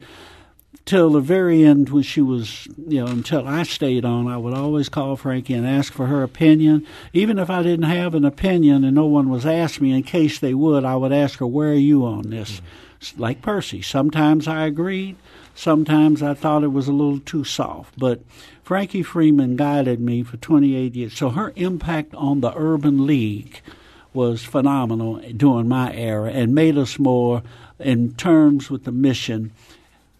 Till 0.86 1.10
the 1.10 1.20
very 1.20 1.62
end, 1.64 1.90
when 1.90 2.02
she 2.02 2.20
was, 2.20 2.66
you 2.88 3.04
know, 3.04 3.06
until 3.06 3.46
I 3.46 3.62
stayed 3.64 4.04
on, 4.04 4.26
I 4.26 4.38
would 4.38 4.54
always 4.54 4.88
call 4.88 5.16
Frankie 5.16 5.54
and 5.54 5.66
ask 5.66 5.92
for 5.92 6.06
her 6.06 6.22
opinion. 6.22 6.86
Even 7.12 7.38
if 7.38 7.50
I 7.50 7.62
didn't 7.62 7.84
have 7.84 8.14
an 8.14 8.24
opinion 8.24 8.82
and 8.82 8.94
no 8.94 9.06
one 9.06 9.28
was 9.28 9.46
asking 9.46 9.88
me, 9.88 9.96
in 9.96 10.02
case 10.02 10.38
they 10.38 10.54
would, 10.54 10.84
I 10.84 10.96
would 10.96 11.12
ask 11.12 11.38
her, 11.38 11.46
Where 11.46 11.70
are 11.70 11.74
you 11.74 12.06
on 12.06 12.30
this? 12.30 12.60
Mm-hmm. 12.60 13.20
Like 13.20 13.42
Percy. 13.42 13.82
Sometimes 13.82 14.48
I 14.48 14.66
agreed, 14.66 15.16
sometimes 15.60 16.22
I 16.22 16.32
thought 16.32 16.64
it 16.64 16.72
was 16.72 16.88
a 16.88 16.92
little 16.92 17.20
too 17.20 17.44
soft. 17.44 17.98
But 17.98 18.22
Frankie 18.62 19.02
Freeman 19.02 19.56
guided 19.56 20.00
me 20.00 20.22
for 20.22 20.38
28 20.38 20.94
years. 20.94 21.16
So 21.16 21.28
her 21.30 21.52
impact 21.54 22.14
on 22.14 22.40
the 22.40 22.52
Urban 22.56 23.06
League 23.06 23.60
was 24.14 24.42
phenomenal 24.42 25.20
during 25.36 25.68
my 25.68 25.92
era 25.94 26.30
and 26.30 26.54
made 26.54 26.78
us 26.78 26.98
more 26.98 27.42
in 27.78 28.14
terms 28.14 28.70
with 28.70 28.84
the 28.84 28.92
mission 28.92 29.52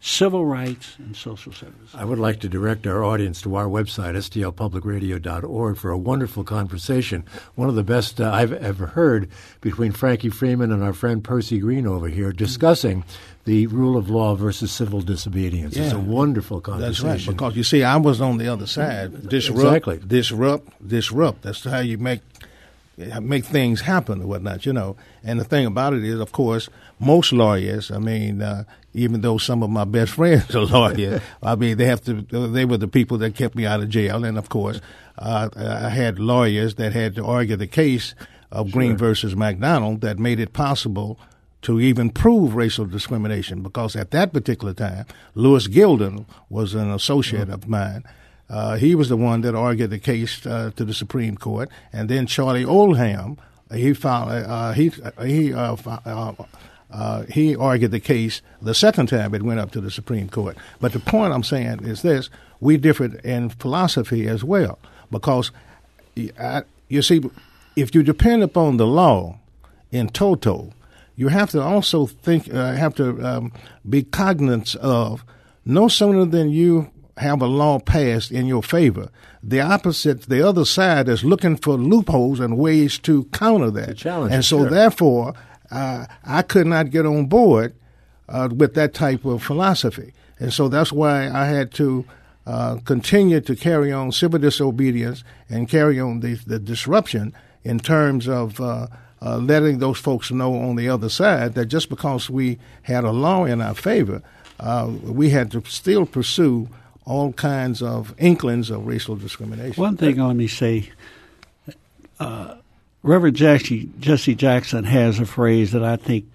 civil 0.01 0.47
rights 0.47 0.97
and 0.99 1.15
social 1.15 1.53
services. 1.53 1.95
I 1.95 2.05
would 2.05 2.19
like 2.19 2.41
to 2.41 2.49
direct 2.49 2.87
our 2.87 3.05
audience 3.05 3.43
to 3.43 3.55
our 3.55 3.67
website, 3.67 4.17
stlpublicradio.org, 4.17 5.77
for 5.77 5.91
a 5.91 5.99
wonderful 5.99 6.43
conversation. 6.43 7.25
One 7.55 7.69
of 7.69 7.75
the 7.75 7.85
best 7.85 8.21
uh, 8.21 8.31
I've 8.33 8.53
ever 8.53 8.87
heard 8.87 9.29
between 9.61 9.93
Frankie 9.93 10.31
Freeman 10.31 10.73
and 10.73 10.83
our 10.83 10.95
friend 10.95 11.23
Percy 11.23 11.59
Green 11.59 11.87
over 11.87 12.09
here 12.09 12.33
discussing 12.33 13.05
the 13.45 13.67
rule 13.67 13.97
of 13.97 14.09
law 14.09 14.35
versus 14.35 14.73
civil 14.73 15.03
disobedience. 15.03 15.77
Yeah. 15.77 15.85
It's 15.85 15.93
a 15.93 15.99
wonderful 15.99 16.61
conversation. 16.63 17.07
That's 17.09 17.27
right, 17.27 17.37
because 17.37 17.57
you 17.57 17.65
see, 17.65 17.83
I 17.83 17.97
was 17.97 18.21
on 18.23 18.39
the 18.39 18.49
other 18.49 18.67
side. 18.67 19.29
Disrupt, 19.29 19.61
exactly. 19.61 20.01
disrupt, 20.07 20.89
disrupt. 20.89 21.43
That's 21.43 21.65
how 21.65 21.81
you 21.81 21.99
make 21.99 22.21
make 23.21 23.45
things 23.45 23.81
happen 23.81 24.21
and 24.21 24.29
whatnot, 24.29 24.67
you 24.67 24.73
know. 24.73 24.97
And 25.25 25.41
the 25.41 25.45
thing 25.45 25.67
about 25.67 25.95
it 25.95 26.05
is, 26.05 26.21
of 26.21 26.33
course, 26.33 26.69
most 27.01 27.33
lawyers, 27.33 27.91
I 27.91 27.99
mean, 27.99 28.43
uh, 28.43 28.65
even 28.93 29.21
though 29.21 29.39
some 29.39 29.63
of 29.63 29.71
my 29.71 29.85
best 29.85 30.13
friends 30.17 30.55
are 30.55 30.67
lawyers, 30.67 31.21
I 31.43 31.57
mean, 31.57 31.79
they 31.79 31.87
have 31.87 32.03
to, 32.05 32.23
they 32.49 32.65
were 32.65 32.77
the 32.77 32.89
people 32.89 33.19
that 33.19 33.35
kept 33.35 33.55
me 33.55 33.67
out 33.67 33.81
of 33.81 33.89
jail. 33.89 34.25
And 34.25 34.39
of 34.39 34.49
course, 34.49 34.81
uh, 35.19 35.49
I 35.57 35.89
had 35.89 36.19
lawyers 36.19 36.77
that 36.77 36.93
had 36.93 37.15
to 37.17 37.25
argue 37.25 37.57
the 37.57 37.67
case 37.67 38.15
of 38.51 38.73
Green 38.73 38.97
versus 38.97 39.37
McDonald 39.37 40.01
that 40.01 40.19
made 40.19 40.41
it 40.41 40.53
possible 40.53 41.19
to 41.63 41.79
even 41.79 42.11
prove 42.11 42.55
racial 42.55 42.87
discrimination 42.87 43.63
because 43.63 43.95
at 43.95 44.11
that 44.13 44.33
particular 44.33 44.73
time, 44.73 45.05
Louis 45.35 45.69
Gilden 45.69 46.27
was 46.49 46.75
an 46.75 46.91
associate 46.91 47.49
mm-hmm. 47.49 47.53
of 47.53 47.69
mine. 47.69 48.05
Uh, 48.49 48.77
he 48.77 48.95
was 48.95 49.09
the 49.09 49.17
one 49.17 49.43
that 49.43 49.55
argued 49.55 49.91
the 49.91 49.99
case 49.99 50.45
uh, 50.47 50.73
to 50.75 50.85
the 50.85 50.95
Supreme 50.95 51.37
Court, 51.37 51.69
and 51.93 52.09
then 52.09 52.27
Charlie 52.27 52.65
Oldham, 52.65 53.39
he 53.73 53.95
filed, 53.95 54.31
uh, 54.31 54.73
he 54.73 54.91
he 55.25 55.53
uh, 56.93 57.25
he 57.25 57.55
argued 57.55 57.91
the 57.91 58.01
case 58.01 58.43
the 58.61 58.75
second 58.75 59.07
time 59.07 59.35
it 59.35 59.43
went 59.43 59.61
up 59.61 59.71
to 59.73 59.81
the 59.81 59.91
Supreme 59.91 60.29
Court. 60.29 60.57
But 60.81 60.93
the 60.93 61.01
point 61.01 61.33
I'm 61.33 61.45
saying 61.45 61.85
is 61.85 62.03
this: 62.03 62.31
we 62.61 62.77
differed 62.77 63.25
in 63.25 63.51
philosophy 63.51 64.27
as 64.27 64.43
well, 64.45 64.79
because 65.11 65.51
you 66.15 67.03
see, 67.03 67.23
if 67.77 67.95
you 67.95 68.03
depend 68.03 68.43
upon 68.43 68.77
the 68.77 68.87
law 68.87 69.39
in 69.91 70.09
toto, 70.09 70.73
you 71.17 71.29
have 71.29 71.51
to 71.51 71.63
also 71.63 72.07
think, 72.07 72.53
uh, 72.53 72.73
have 72.73 72.95
to 72.97 73.21
um, 73.25 73.53
be 73.89 74.03
cognizant 74.03 74.75
of 74.77 75.25
no 75.65 75.89
sooner 75.89 76.25
than 76.25 76.51
you 76.51 76.91
have 77.19 77.43
a 77.43 77.47
law 77.47 77.79
passed 77.79 78.31
in 78.31 78.47
your 78.47 78.63
favor, 78.63 79.11
the 79.43 79.61
opposite, 79.61 80.23
the 80.23 80.47
other 80.47 80.65
side 80.65 81.09
is 81.09 81.25
looking 81.25 81.57
for 81.57 81.75
loopholes 81.75 82.41
and 82.41 82.57
ways 82.57 82.99
to 82.99 83.25
counter 83.25 83.71
that. 83.71 83.97
Challenge, 83.97 84.33
and 84.33 84.45
so, 84.45 84.61
sure. 84.61 84.71
therefore, 84.71 85.35
uh, 85.71 86.07
I 86.25 86.43
could 86.43 86.67
not 86.67 86.91
get 86.91 87.07
on 87.07 87.27
board 87.27 87.75
uh, 88.29 88.49
with 88.55 88.75
that 88.75 88.95
type 88.95 89.25
of 89.25 89.43
philosophy. 89.43 90.13
And 90.39 90.53
so 90.53 90.69
that's 90.69 90.93
why 90.93 91.29
I 91.29 91.47
had 91.47 91.73
to 91.75 92.05
uh, 92.47 92.79
continue 92.85 93.41
to 93.41 93.55
carry 93.55 93.93
on 93.93 94.13
civil 94.13 94.39
disobedience 94.39 95.23
and 95.49 95.69
carry 95.69 96.01
on 96.01 96.21
the, 96.21 96.35
the 96.47 96.59
disruption 96.59 97.35
in 97.63 97.79
terms 97.79 98.29
of 98.29 98.61
uh, 98.61 98.87
uh, 99.23 99.37
letting 99.37 99.79
those 99.79 99.99
folks 99.99 100.31
know 100.31 100.55
on 100.55 100.77
the 100.77 100.89
other 100.89 101.09
side 101.09 101.55
that 101.55 101.67
just 101.67 101.89
because 101.91 102.31
we 102.31 102.59
had 102.83 103.05
a 103.05 103.11
law 103.11 103.45
in 103.45 103.61
our 103.61 103.75
favor, 103.75 104.23
uh, 104.59 104.91
we 105.03 105.31
had 105.31 105.51
to 105.51 105.63
still 105.67 106.07
pursue 106.07 106.69
all 107.05 107.33
kinds 107.33 107.83
of 107.83 108.15
inklings 108.19 108.71
of 108.71 108.87
racial 108.87 109.17
discrimination. 109.17 109.81
One 109.81 109.97
thing 109.97 110.17
let 110.17 110.37
me 110.37 110.47
say, 110.47 110.91
uh, 112.19 112.57
Reverend 113.03 113.37
Jesse, 113.37 113.89
Jesse 113.99 114.35
Jackson 114.35 114.85
has 114.85 115.19
a 115.19 115.27
phrase 115.27 115.73
that 115.73 115.83
I 115.83 115.97
think 115.97 116.27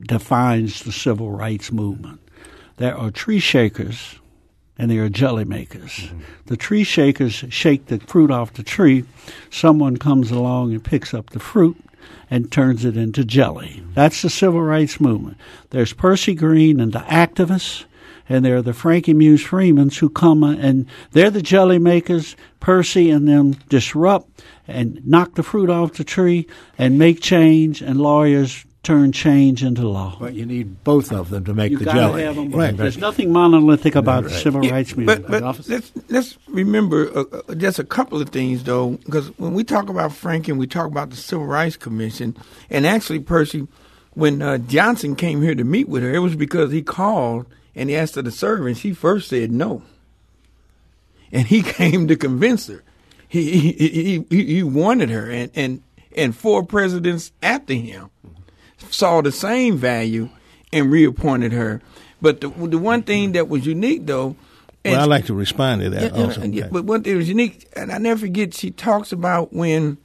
defines 0.00 0.82
the 0.82 0.92
civil 0.92 1.30
rights 1.30 1.70
movement. 1.70 2.20
There 2.76 2.96
are 2.96 3.10
tree 3.10 3.40
shakers 3.40 4.16
and 4.78 4.90
there 4.90 5.04
are 5.04 5.08
jelly 5.08 5.44
makers. 5.44 5.90
Mm-hmm. 5.90 6.20
The 6.46 6.56
tree 6.56 6.84
shakers 6.84 7.44
shake 7.48 7.86
the 7.86 7.98
fruit 7.98 8.30
off 8.30 8.52
the 8.52 8.62
tree. 8.62 9.04
Someone 9.50 9.96
comes 9.96 10.30
along 10.30 10.72
and 10.72 10.82
picks 10.82 11.12
up 11.12 11.30
the 11.30 11.40
fruit 11.40 11.76
and 12.30 12.50
turns 12.50 12.84
it 12.84 12.96
into 12.96 13.24
jelly. 13.24 13.82
That's 13.94 14.22
the 14.22 14.30
civil 14.30 14.62
rights 14.62 15.00
movement. 15.00 15.36
There's 15.70 15.92
Percy 15.92 16.34
Green 16.34 16.78
and 16.78 16.92
the 16.92 17.00
activists, 17.00 17.84
and 18.28 18.44
they're 18.44 18.62
the 18.62 18.72
Frankie 18.72 19.14
Muse 19.14 19.42
Freemans 19.42 19.98
who 19.98 20.08
come 20.08 20.42
and 20.44 20.86
they're 21.12 21.30
the 21.30 21.42
jelly 21.42 21.78
makers. 21.78 22.36
Percy 22.60 23.10
and 23.10 23.28
them 23.28 23.52
disrupt 23.68 24.42
and 24.66 25.04
knock 25.06 25.34
the 25.34 25.42
fruit 25.42 25.70
off 25.70 25.94
the 25.94 26.04
tree 26.04 26.46
and 26.76 26.98
make 26.98 27.20
change, 27.20 27.80
and 27.80 28.00
lawyers 28.00 28.64
turn 28.82 29.12
change 29.12 29.62
into 29.62 29.86
law. 29.86 30.16
But 30.18 30.34
you 30.34 30.46
need 30.46 30.82
both 30.82 31.12
of 31.12 31.30
them 31.30 31.44
to 31.44 31.54
make 31.54 31.72
you 31.72 31.78
the 31.78 31.84
jelly. 31.84 32.22
Have 32.22 32.36
them 32.36 32.50
right. 32.50 32.76
There's 32.76 32.96
nothing 32.96 33.32
monolithic 33.32 33.94
about 33.94 34.24
right. 34.24 34.32
the 34.32 34.38
civil 34.38 34.64
yeah, 34.64 34.72
rights 34.72 34.96
movement. 34.96 35.26
But, 35.28 35.40
but 35.42 35.68
let's, 35.68 35.92
let's 36.08 36.38
remember 36.48 37.10
uh, 37.16 37.24
uh, 37.48 37.54
just 37.54 37.78
a 37.78 37.84
couple 37.84 38.20
of 38.20 38.30
things, 38.30 38.64
though, 38.64 38.92
because 39.04 39.28
when 39.38 39.54
we 39.54 39.62
talk 39.62 39.88
about 39.88 40.12
Frank 40.12 40.48
and 40.48 40.58
we 40.58 40.66
talk 40.66 40.86
about 40.86 41.10
the 41.10 41.16
Civil 41.16 41.46
Rights 41.46 41.76
Commission, 41.76 42.36
and 42.70 42.86
actually, 42.86 43.20
Percy, 43.20 43.68
when 44.14 44.40
uh, 44.42 44.58
Johnson 44.58 45.16
came 45.16 45.42
here 45.42 45.54
to 45.54 45.64
meet 45.64 45.88
with 45.88 46.02
her, 46.02 46.12
it 46.12 46.20
was 46.20 46.34
because 46.34 46.72
he 46.72 46.82
called 46.82 47.46
and 47.78 47.88
he 47.88 47.96
asked 47.96 48.16
her 48.16 48.22
to 48.22 48.30
serve, 48.30 48.66
and 48.66 48.76
she 48.76 48.92
first 48.92 49.28
said 49.28 49.52
no. 49.52 49.82
And 51.30 51.46
he 51.46 51.62
came 51.78 52.08
to 52.08 52.16
convince 52.16 52.66
her. 52.66 52.82
He 53.28 53.70
he 53.70 54.24
he, 54.28 54.44
he 54.44 54.62
wanted 54.62 55.10
her, 55.10 55.30
and, 55.30 55.50
and 55.54 55.82
and 56.16 56.34
four 56.36 56.64
presidents 56.64 57.30
after 57.42 57.74
him 57.74 58.10
saw 58.90 59.20
the 59.20 59.30
same 59.30 59.76
value 59.76 60.28
and 60.72 60.90
reappointed 60.90 61.52
her. 61.52 61.80
But 62.20 62.40
the 62.40 62.48
the 62.48 62.78
one 62.78 63.02
thing 63.02 63.32
that 63.32 63.48
was 63.48 63.64
unique 63.64 64.06
though. 64.06 64.34
Well, 64.84 65.00
I 65.00 65.04
like 65.04 65.26
to 65.26 65.34
respond 65.34 65.82
to 65.82 65.90
that 65.90 66.14
yeah, 66.14 66.22
also. 66.22 66.42
Yeah, 66.42 66.64
okay. 66.64 66.72
But 66.72 66.84
one 66.84 67.02
thing 67.02 67.16
was 67.16 67.28
unique, 67.28 67.68
and 67.76 67.92
I 67.92 67.98
never 67.98 68.20
forget. 68.20 68.54
She 68.54 68.70
talks 68.70 69.12
about 69.12 69.52
when 69.52 69.98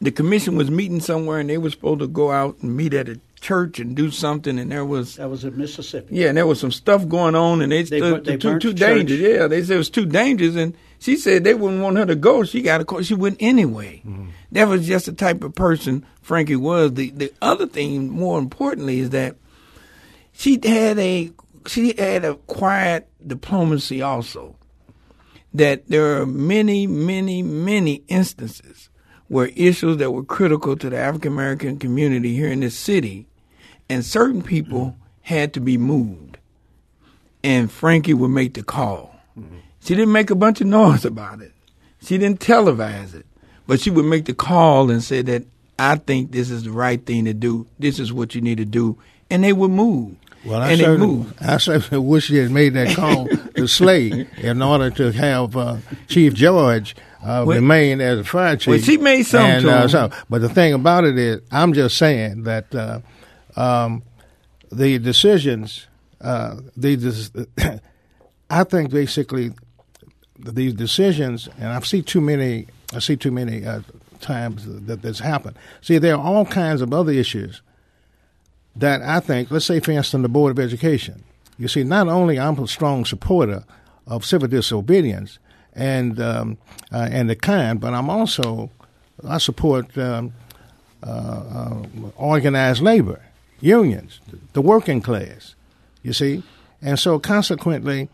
the 0.00 0.12
commission 0.12 0.56
was 0.56 0.70
meeting 0.70 1.00
somewhere, 1.00 1.40
and 1.40 1.50
they 1.50 1.58
were 1.58 1.70
supposed 1.70 2.00
to 2.00 2.06
go 2.06 2.30
out 2.30 2.58
and 2.60 2.76
meet 2.76 2.94
at 2.94 3.08
a 3.08 3.18
church 3.44 3.78
and 3.78 3.94
do 3.94 4.10
something, 4.10 4.58
and 4.58 4.72
there 4.72 4.84
was 4.84 5.16
That 5.16 5.28
was 5.28 5.44
in 5.44 5.56
Mississippi. 5.58 6.14
yeah, 6.16 6.28
and 6.28 6.36
there 6.38 6.46
was 6.46 6.58
some 6.58 6.72
stuff 6.72 7.06
going 7.06 7.34
on, 7.34 7.60
and 7.60 7.70
they, 7.70 7.82
They 7.82 7.98
stood 7.98 8.24
they 8.24 8.36
too 8.38 8.48
burnt 8.48 8.62
too 8.62 8.72
the 8.72 8.78
church. 8.80 8.96
dangerous. 9.06 9.20
Yeah, 9.20 9.46
they 9.48 9.62
said 9.62 9.74
it 9.74 9.78
was 9.78 9.90
too 9.90 10.06
dangerous, 10.06 10.56
and 10.56 10.74
she 10.98 11.16
said 11.16 11.44
they 11.44 11.54
wouldn't 11.54 11.82
want 11.82 11.98
her 11.98 12.06
to 12.06 12.14
go. 12.16 12.44
She 12.44 12.62
got 12.62 12.80
a 12.80 12.84
call. 12.84 13.02
She 13.02 13.14
went 13.14 13.36
anyway. 13.40 14.02
Mm-hmm. 14.06 14.28
That 14.52 14.68
was 14.68 14.86
just 14.86 15.06
the 15.06 15.12
type 15.12 15.44
of 15.44 15.54
person 15.54 16.06
Frankie 16.22 16.56
was. 16.56 16.94
The 16.94 17.10
the 17.10 17.32
other 17.42 17.66
thing, 17.66 18.08
more 18.08 18.38
importantly, 18.38 19.00
is 19.00 19.10
that 19.10 19.36
she 20.32 20.58
had 20.64 20.98
a 20.98 21.30
she 21.66 21.94
had 21.98 22.24
a 22.24 22.34
quiet 22.46 23.08
diplomacy 23.26 24.00
also. 24.00 24.56
That 25.52 25.86
there 25.88 26.20
are 26.20 26.26
many, 26.26 26.86
many, 26.88 27.42
many 27.42 28.02
instances 28.08 28.88
where 29.28 29.50
issues 29.54 29.98
that 29.98 30.10
were 30.10 30.24
critical 30.24 30.76
to 30.76 30.90
the 30.90 30.96
African 30.98 31.32
American 31.32 31.78
community 31.78 32.34
here 32.34 32.48
in 32.48 32.60
this 32.60 32.76
city, 32.76 33.26
and 33.88 34.04
certain 34.04 34.42
people 34.42 34.96
had 35.22 35.52
to 35.54 35.60
be 35.60 35.76
moved, 35.78 36.38
and 37.42 37.70
Frankie 37.70 38.14
would 38.14 38.28
make 38.30 38.54
the 38.54 38.62
call. 38.62 39.14
She 39.80 39.94
didn't 39.94 40.12
make 40.12 40.30
a 40.30 40.34
bunch 40.34 40.60
of 40.60 40.66
noise 40.66 41.04
about 41.04 41.40
it. 41.42 41.52
She 42.02 42.18
didn't 42.18 42.40
televise 42.40 43.14
it, 43.14 43.26
but 43.66 43.80
she 43.80 43.90
would 43.90 44.04
make 44.04 44.24
the 44.26 44.34
call 44.34 44.90
and 44.90 45.02
say 45.02 45.22
that 45.22 45.44
I 45.78 45.96
think 45.96 46.32
this 46.32 46.50
is 46.50 46.64
the 46.64 46.70
right 46.70 47.04
thing 47.04 47.24
to 47.24 47.34
do. 47.34 47.66
This 47.78 47.98
is 47.98 48.12
what 48.12 48.34
you 48.34 48.40
need 48.40 48.58
to 48.58 48.64
do, 48.64 48.98
and 49.30 49.42
they 49.42 49.52
would 49.52 49.70
move. 49.70 50.16
Well, 50.44 50.60
I 50.60 50.72
and 50.72 50.80
certainly, 50.80 51.06
moved. 51.06 51.42
I 51.42 51.56
certainly 51.56 52.04
wish 52.06 52.26
she 52.26 52.36
had 52.36 52.50
made 52.50 52.74
that 52.74 52.94
call 52.94 53.26
to 53.28 53.66
Slay 53.66 54.26
in 54.36 54.60
order 54.60 54.90
to 54.90 55.10
have 55.12 55.56
uh, 55.56 55.78
Chief 56.06 56.34
George 56.34 56.94
uh, 57.22 57.44
Well- 57.46 57.56
remain 57.56 58.02
as 58.02 58.18
a 58.18 58.24
fire 58.24 58.56
chief. 58.56 58.66
Well, 58.68 58.78
she 58.78 58.98
made 58.98 59.22
some 59.22 59.42
And, 59.42 59.64
uh, 59.66 59.88
so, 59.88 60.10
but 60.28 60.42
the 60.42 60.50
thing 60.50 60.74
about 60.74 61.04
it 61.04 61.16
is, 61.18 61.40
I'm 61.50 61.72
just 61.72 61.96
saying 61.96 62.42
that 62.42 62.74
uh, 62.74 63.00
um, 63.56 64.02
the 64.70 64.98
decisions, 64.98 65.86
uh, 66.20 66.56
the, 66.76 67.48
I 68.50 68.64
think 68.64 68.90
basically 68.90 69.52
these 70.38 70.74
decisions, 70.74 71.48
and 71.58 71.68
I 71.68 71.80
see 71.80 72.02
too 72.02 72.20
many. 72.20 72.66
I 72.92 72.98
see 73.00 73.16
too 73.16 73.32
many 73.32 73.64
uh, 73.64 73.80
times 74.20 74.66
that 74.86 75.02
this 75.02 75.18
happened. 75.18 75.56
See, 75.80 75.98
there 75.98 76.14
are 76.14 76.24
all 76.24 76.46
kinds 76.46 76.80
of 76.80 76.92
other 76.92 77.12
issues 77.12 77.60
that 78.76 79.02
I 79.02 79.20
think, 79.20 79.50
let's 79.50 79.64
say, 79.64 79.80
for 79.80 79.92
instance, 79.92 80.22
the 80.22 80.28
Board 80.28 80.52
of 80.52 80.58
Education. 80.58 81.24
You 81.58 81.68
see, 81.68 81.84
not 81.84 82.08
only 82.08 82.38
I'm 82.38 82.58
a 82.58 82.66
strong 82.66 83.04
supporter 83.04 83.64
of 84.06 84.24
civil 84.24 84.48
disobedience 84.48 85.38
and 85.72 86.20
um, 86.20 86.58
uh, 86.92 87.08
and 87.10 87.30
the 87.30 87.36
kind, 87.36 87.80
but 87.80 87.94
I'm 87.94 88.10
also 88.10 88.70
I 89.26 89.38
support 89.38 89.96
um, 89.96 90.32
uh, 91.02 91.10
uh, 91.10 91.82
organized 92.16 92.82
labor, 92.82 93.20
unions, 93.64 94.20
the 94.52 94.60
working 94.60 95.00
class. 95.00 95.54
You 96.02 96.12
see, 96.12 96.42
and 96.82 96.98
so 96.98 97.18
consequently, 97.18 98.10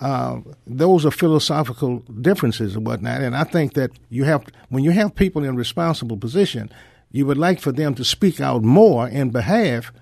uh, 0.00 0.40
those 0.66 1.06
are 1.06 1.10
philosophical 1.10 1.98
differences 2.20 2.74
and 2.74 2.86
whatnot. 2.86 3.20
And 3.20 3.36
I 3.36 3.44
think 3.44 3.74
that 3.74 3.92
you 4.08 4.24
have 4.24 4.44
when 4.68 4.82
you 4.82 4.90
have 4.90 5.14
people 5.14 5.44
in 5.44 5.54
responsible 5.56 6.16
position, 6.16 6.70
you 7.12 7.24
would 7.26 7.38
like 7.38 7.60
for 7.60 7.72
them 7.72 7.94
to 7.94 8.04
speak 8.04 8.40
out 8.40 8.62
more 8.62 9.08
in 9.08 9.30
behalf 9.30 9.92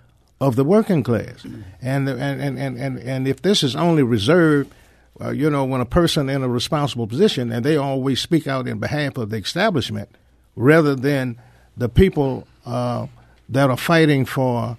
of 0.41 0.57
the 0.57 0.65
working 0.65 1.03
class. 1.03 1.45
And 1.83 2.09
and 2.09 2.41
and 2.41 2.59
and 2.79 2.99
and, 2.99 3.29
if 3.29 3.43
this 3.43 3.63
is 3.63 3.77
only 3.77 4.03
reserved. 4.03 4.73
Uh, 5.21 5.31
you 5.31 5.51
know, 5.51 5.65
when 5.65 5.81
a 5.81 5.85
person 5.85 6.29
in 6.29 6.45
a 6.45 6.49
responsible 6.49 7.09
position 7.09 7.51
and 7.51 7.65
they 7.65 7.77
always 7.77 8.21
speak 8.21 8.47
out 8.47 8.69
in 8.69 8.79
behalf 8.79 9.17
of 9.17 9.31
the 9.31 9.37
establishment 9.37 10.09
rather 10.55 10.95
than 10.95 11.37
the 11.77 11.89
people 11.89 12.47
uh, 12.65 13.05
that 13.49 13.71
are 13.71 13.77
fighting 13.77 14.25
for 14.25 14.77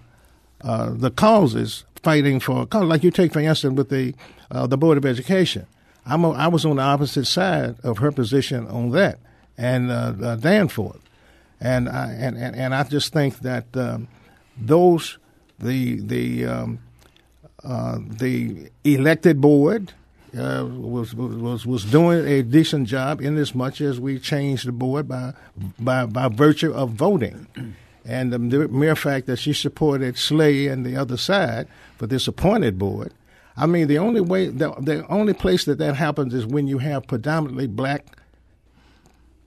uh, 0.62 0.92
the 0.92 1.12
causes, 1.12 1.86
fighting 2.04 2.40
for. 2.40 2.68
Like 2.72 3.04
you 3.04 3.12
take, 3.12 3.34
for 3.34 3.40
instance, 3.40 3.76
with 3.76 3.90
the 3.90 4.14
uh, 4.52 4.68
the 4.68 4.78
Board 4.78 4.98
of 4.98 5.06
Education. 5.06 5.66
I'm 6.06 6.24
a, 6.24 6.32
I 6.32 6.48
was 6.48 6.66
on 6.66 6.78
the 6.78 6.82
opposite 6.82 7.26
side 7.26 7.76
of 7.84 8.00
her 8.00 8.12
position 8.12 8.68
on 8.68 8.92
that, 8.92 9.20
and 9.58 9.92
uh, 9.92 10.14
uh, 10.22 10.36
Danforth, 10.36 11.02
and 11.60 11.88
I 11.88 12.12
and, 12.12 12.38
and, 12.38 12.56
and 12.56 12.76
I 12.76 12.84
just 12.84 13.14
think 13.14 13.40
that 13.40 13.66
um, 13.76 14.08
those 14.58 15.18
the 15.60 16.00
the 16.00 16.46
um, 16.46 16.80
uh, 17.64 18.00
the 18.02 18.72
elected 18.84 19.42
board 19.42 19.94
uh, 20.38 20.66
was, 20.66 21.14
was 21.14 21.66
was 21.66 21.86
doing 21.86 22.26
a 22.28 22.42
decent 22.42 22.88
job 22.88 23.22
in 23.22 23.38
as 23.38 23.54
much 23.54 23.82
as 23.82 24.00
we 24.00 24.20
changed 24.20 24.68
the 24.68 24.72
board 24.72 25.08
by 25.08 25.34
by 25.80 26.06
by 26.06 26.28
virtue 26.28 26.72
of 26.72 26.92
voting. 26.92 27.48
And 28.10 28.34
the 28.34 28.40
mere 28.40 28.96
fact 28.96 29.28
that 29.28 29.38
she 29.38 29.54
supported 29.54 30.18
Slay 30.18 30.66
and 30.66 30.84
the 30.84 30.98
other 30.98 31.16
side 31.16 31.68
for 31.96 32.08
this 32.08 32.28
appointed 32.28 32.80
board, 32.80 33.14
I 33.56 33.68
mean, 33.68 33.88
the 33.88 34.00
only 34.00 34.20
way, 34.20 34.48
the, 34.48 34.74
the 34.80 35.06
only 35.10 35.34
place 35.34 35.66
that 35.66 35.78
that 35.78 35.96
happens 35.96 36.34
is 36.34 36.44
when 36.44 36.66
you 36.66 36.80
have 36.80 37.06
predominantly 37.06 37.68
black, 37.68 38.18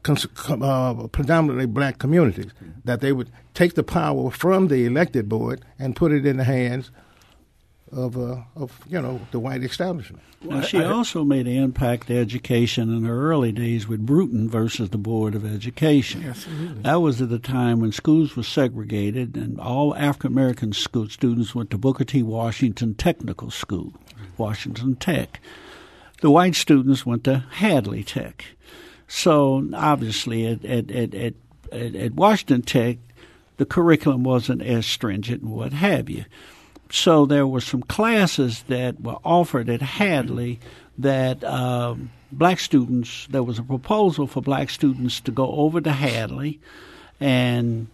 uh, 0.07 1.09
predominantly 1.09 1.67
black 1.67 1.99
communities, 1.99 2.53
that 2.85 3.01
they 3.01 3.11
would 3.11 3.31
take 3.53 3.75
the 3.75 3.83
power 3.83 4.31
from 4.31 4.69
the 4.69 4.87
elected 4.87 5.29
board 5.29 5.65
and 5.77 5.97
put 5.97 6.13
it 6.13 6.25
in 6.25 6.37
the 6.37 6.45
hands 6.45 6.93
of, 7.93 8.17
uh, 8.17 8.43
of 8.57 8.81
you 8.89 9.01
know, 9.01 9.21
the 9.31 9.39
white 9.39 9.63
establishment. 9.63 10.23
Now, 10.43 10.63
she 10.63 10.83
also 10.83 11.23
made 11.23 11.47
an 11.47 11.57
impact 11.57 12.09
to 12.09 12.17
education 12.17 12.93
in 12.93 13.05
her 13.05 13.31
early 13.31 13.53
days 13.53 13.87
with 13.87 14.05
Bruton 14.05 14.49
versus 14.49 14.91
the 14.91 14.99
Board 14.99 15.35
of 15.35 15.45
Education. 15.45 16.25
Absolutely. 16.25 16.83
That 16.83 16.97
was 16.97 17.23
at 17.23 17.29
the 17.29 17.39
time 17.39 17.81
when 17.81 17.93
schools 17.93 18.35
were 18.35 18.43
segregated, 18.43 19.37
and 19.37 19.61
all 19.61 19.95
African 19.95 20.33
American 20.33 20.73
school 20.73 21.09
students 21.09 21.55
went 21.55 21.71
to 21.71 21.79
Booker 21.79 22.05
T. 22.05 22.23
Washington 22.23 22.95
Technical 22.95 23.51
School, 23.51 23.93
Washington 24.37 24.97
Tech. 24.97 25.41
The 26.23 26.31
white 26.31 26.57
students 26.57 27.07
went 27.07 27.25
to 27.25 27.45
Hadley 27.51 28.03
Tech. 28.03 28.45
So 29.07 29.69
obviously, 29.75 30.47
at 30.47 30.65
at 30.65 30.91
at 30.91 31.15
at, 31.15 31.35
at, 31.71 31.95
at 31.95 32.15
Washington 32.15 32.63
Tech, 32.63 32.99
the 33.59 33.67
curriculum 33.67 34.25
wasn't 34.25 34.63
as 34.63 34.87
stringent 34.87 35.43
and 35.43 35.53
what 35.53 35.73
have 35.73 36.11
you. 36.11 36.25
So 36.93 37.25
there 37.25 37.47
were 37.47 37.63
some 37.63 37.83
classes 37.83 38.65
that 38.69 39.01
were 39.01 39.17
offered 39.25 39.71
at 39.71 39.81
Hadley 39.81 40.61
that 40.99 41.43
um, 41.43 42.11
black 42.31 42.61
students. 42.61 43.27
There 43.31 43.43
was 43.43 43.59
a 43.59 43.63
proposal 43.63 44.27
for 44.27 44.43
black 44.43 44.69
students 44.69 45.19
to 45.23 45.33
go 45.33 45.51
over 45.53 45.81
to 45.81 45.91
Hadley, 45.91 46.61
and 47.19 47.87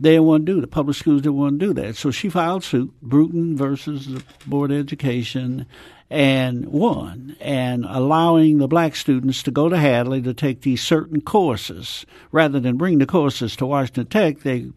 they 0.00 0.10
didn't 0.10 0.26
want 0.26 0.46
to 0.46 0.52
do. 0.52 0.60
The 0.60 0.66
public 0.66 0.96
schools 0.96 1.22
didn't 1.22 1.38
want 1.38 1.60
to 1.60 1.66
do 1.66 1.72
that. 1.74 1.94
So 1.94 2.10
she 2.10 2.28
filed 2.28 2.64
suit, 2.64 2.92
Bruton 3.00 3.56
versus 3.56 4.08
the 4.08 4.24
Board 4.46 4.72
of 4.72 4.78
Education, 4.78 5.64
and 6.10 6.66
won, 6.66 7.36
and 7.40 7.84
allowing 7.88 8.58
the 8.58 8.66
black 8.66 8.96
students 8.96 9.44
to 9.44 9.52
go 9.52 9.68
to 9.68 9.76
Hadley 9.76 10.20
to 10.22 10.34
take 10.34 10.62
these 10.62 10.82
certain 10.82 11.20
courses. 11.20 12.04
Rather 12.32 12.58
than 12.58 12.78
bring 12.78 12.98
the 12.98 13.06
courses 13.06 13.54
to 13.56 13.66
Washington 13.66 14.06
Tech, 14.06 14.40
they 14.40 14.72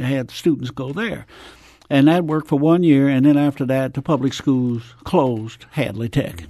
had 0.00 0.32
students 0.32 0.70
go 0.70 0.92
there. 0.92 1.24
And 1.90 2.08
that 2.08 2.24
worked 2.24 2.48
for 2.48 2.58
one 2.58 2.82
year, 2.82 3.08
and 3.08 3.24
then 3.24 3.36
after 3.36 3.64
that, 3.66 3.94
the 3.94 4.02
public 4.02 4.34
schools 4.34 4.94
closed 5.04 5.64
Hadley 5.70 6.08
Tech. 6.08 6.44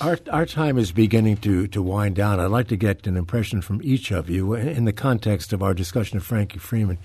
Our, 0.00 0.18
our 0.30 0.46
time 0.46 0.76
is 0.76 0.92
beginning 0.92 1.38
to, 1.38 1.66
to 1.68 1.82
wind 1.82 2.16
down. 2.16 2.38
I'd 2.38 2.46
like 2.46 2.68
to 2.68 2.76
get 2.76 3.06
an 3.06 3.16
impression 3.16 3.62
from 3.62 3.80
each 3.82 4.10
of 4.10 4.28
you 4.28 4.54
in 4.54 4.84
the 4.84 4.92
context 4.92 5.52
of 5.52 5.62
our 5.62 5.72
discussion 5.72 6.18
of 6.18 6.24
Frankie 6.24 6.58
Freeman 6.58 6.98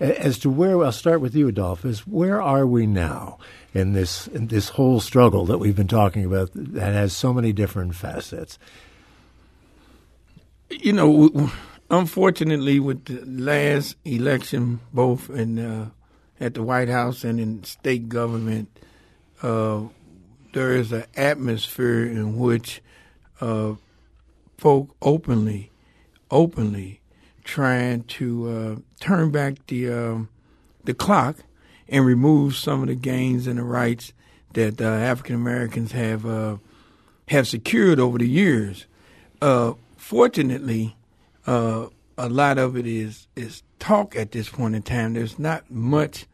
as 0.00 0.38
to 0.40 0.50
where 0.50 0.82
I'll 0.82 0.92
start 0.92 1.20
with 1.20 1.34
you, 1.34 1.48
Adolphus. 1.48 2.06
Where 2.06 2.40
are 2.40 2.66
we 2.66 2.86
now 2.86 3.38
in 3.74 3.92
this 3.92 4.28
in 4.28 4.46
this 4.46 4.70
whole 4.70 5.00
struggle 5.00 5.44
that 5.46 5.58
we've 5.58 5.76
been 5.76 5.88
talking 5.88 6.24
about 6.24 6.50
that 6.54 6.92
has 6.92 7.12
so 7.12 7.32
many 7.32 7.52
different 7.52 7.94
facets? 7.94 8.58
You 10.70 10.92
know, 10.92 11.50
unfortunately, 11.90 12.78
with 12.78 13.06
the 13.06 13.24
last 13.24 13.96
election, 14.04 14.80
both 14.92 15.30
in 15.30 15.58
uh, 15.58 15.90
at 16.40 16.54
the 16.54 16.62
White 16.62 16.88
House 16.88 17.24
and 17.24 17.40
in 17.40 17.64
state 17.64 18.08
government, 18.08 18.68
uh, 19.42 19.82
there 20.52 20.72
is 20.72 20.92
an 20.92 21.04
atmosphere 21.16 22.04
in 22.04 22.38
which 22.38 22.80
uh, 23.40 23.74
folk 24.56 24.94
openly, 25.02 25.70
openly 26.30 27.00
trying 27.44 28.02
to 28.04 28.48
uh, 28.48 28.76
turn 29.00 29.30
back 29.30 29.54
the 29.68 29.90
um 29.90 30.28
the 30.84 30.92
clock 30.92 31.36
and 31.88 32.04
remove 32.04 32.54
some 32.54 32.82
of 32.82 32.88
the 32.88 32.94
gains 32.94 33.46
and 33.46 33.58
the 33.58 33.62
rights 33.62 34.12
that 34.52 34.80
uh, 34.80 34.84
African 34.84 35.34
Americans 35.34 35.92
have 35.92 36.26
uh, 36.26 36.56
have 37.28 37.46
secured 37.46 38.00
over 38.00 38.18
the 38.18 38.28
years. 38.28 38.86
Uh, 39.40 39.74
fortunately, 39.96 40.96
a 41.46 42.28
lot 42.28 42.58
of 42.58 42.76
it 42.76 42.86
is 42.86 43.28
is 43.36 43.62
talk 43.78 44.16
at 44.16 44.32
this 44.32 44.48
point 44.48 44.74
in 44.74 44.82
time. 44.82 45.14
There's 45.14 45.38
not 45.38 45.70
much 45.70 46.26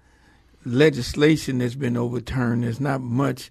legislation 0.65 1.59
that's 1.59 1.75
been 1.75 1.97
overturned. 1.97 2.65
There's 2.65 2.81
not 2.81 3.01
much 3.01 3.51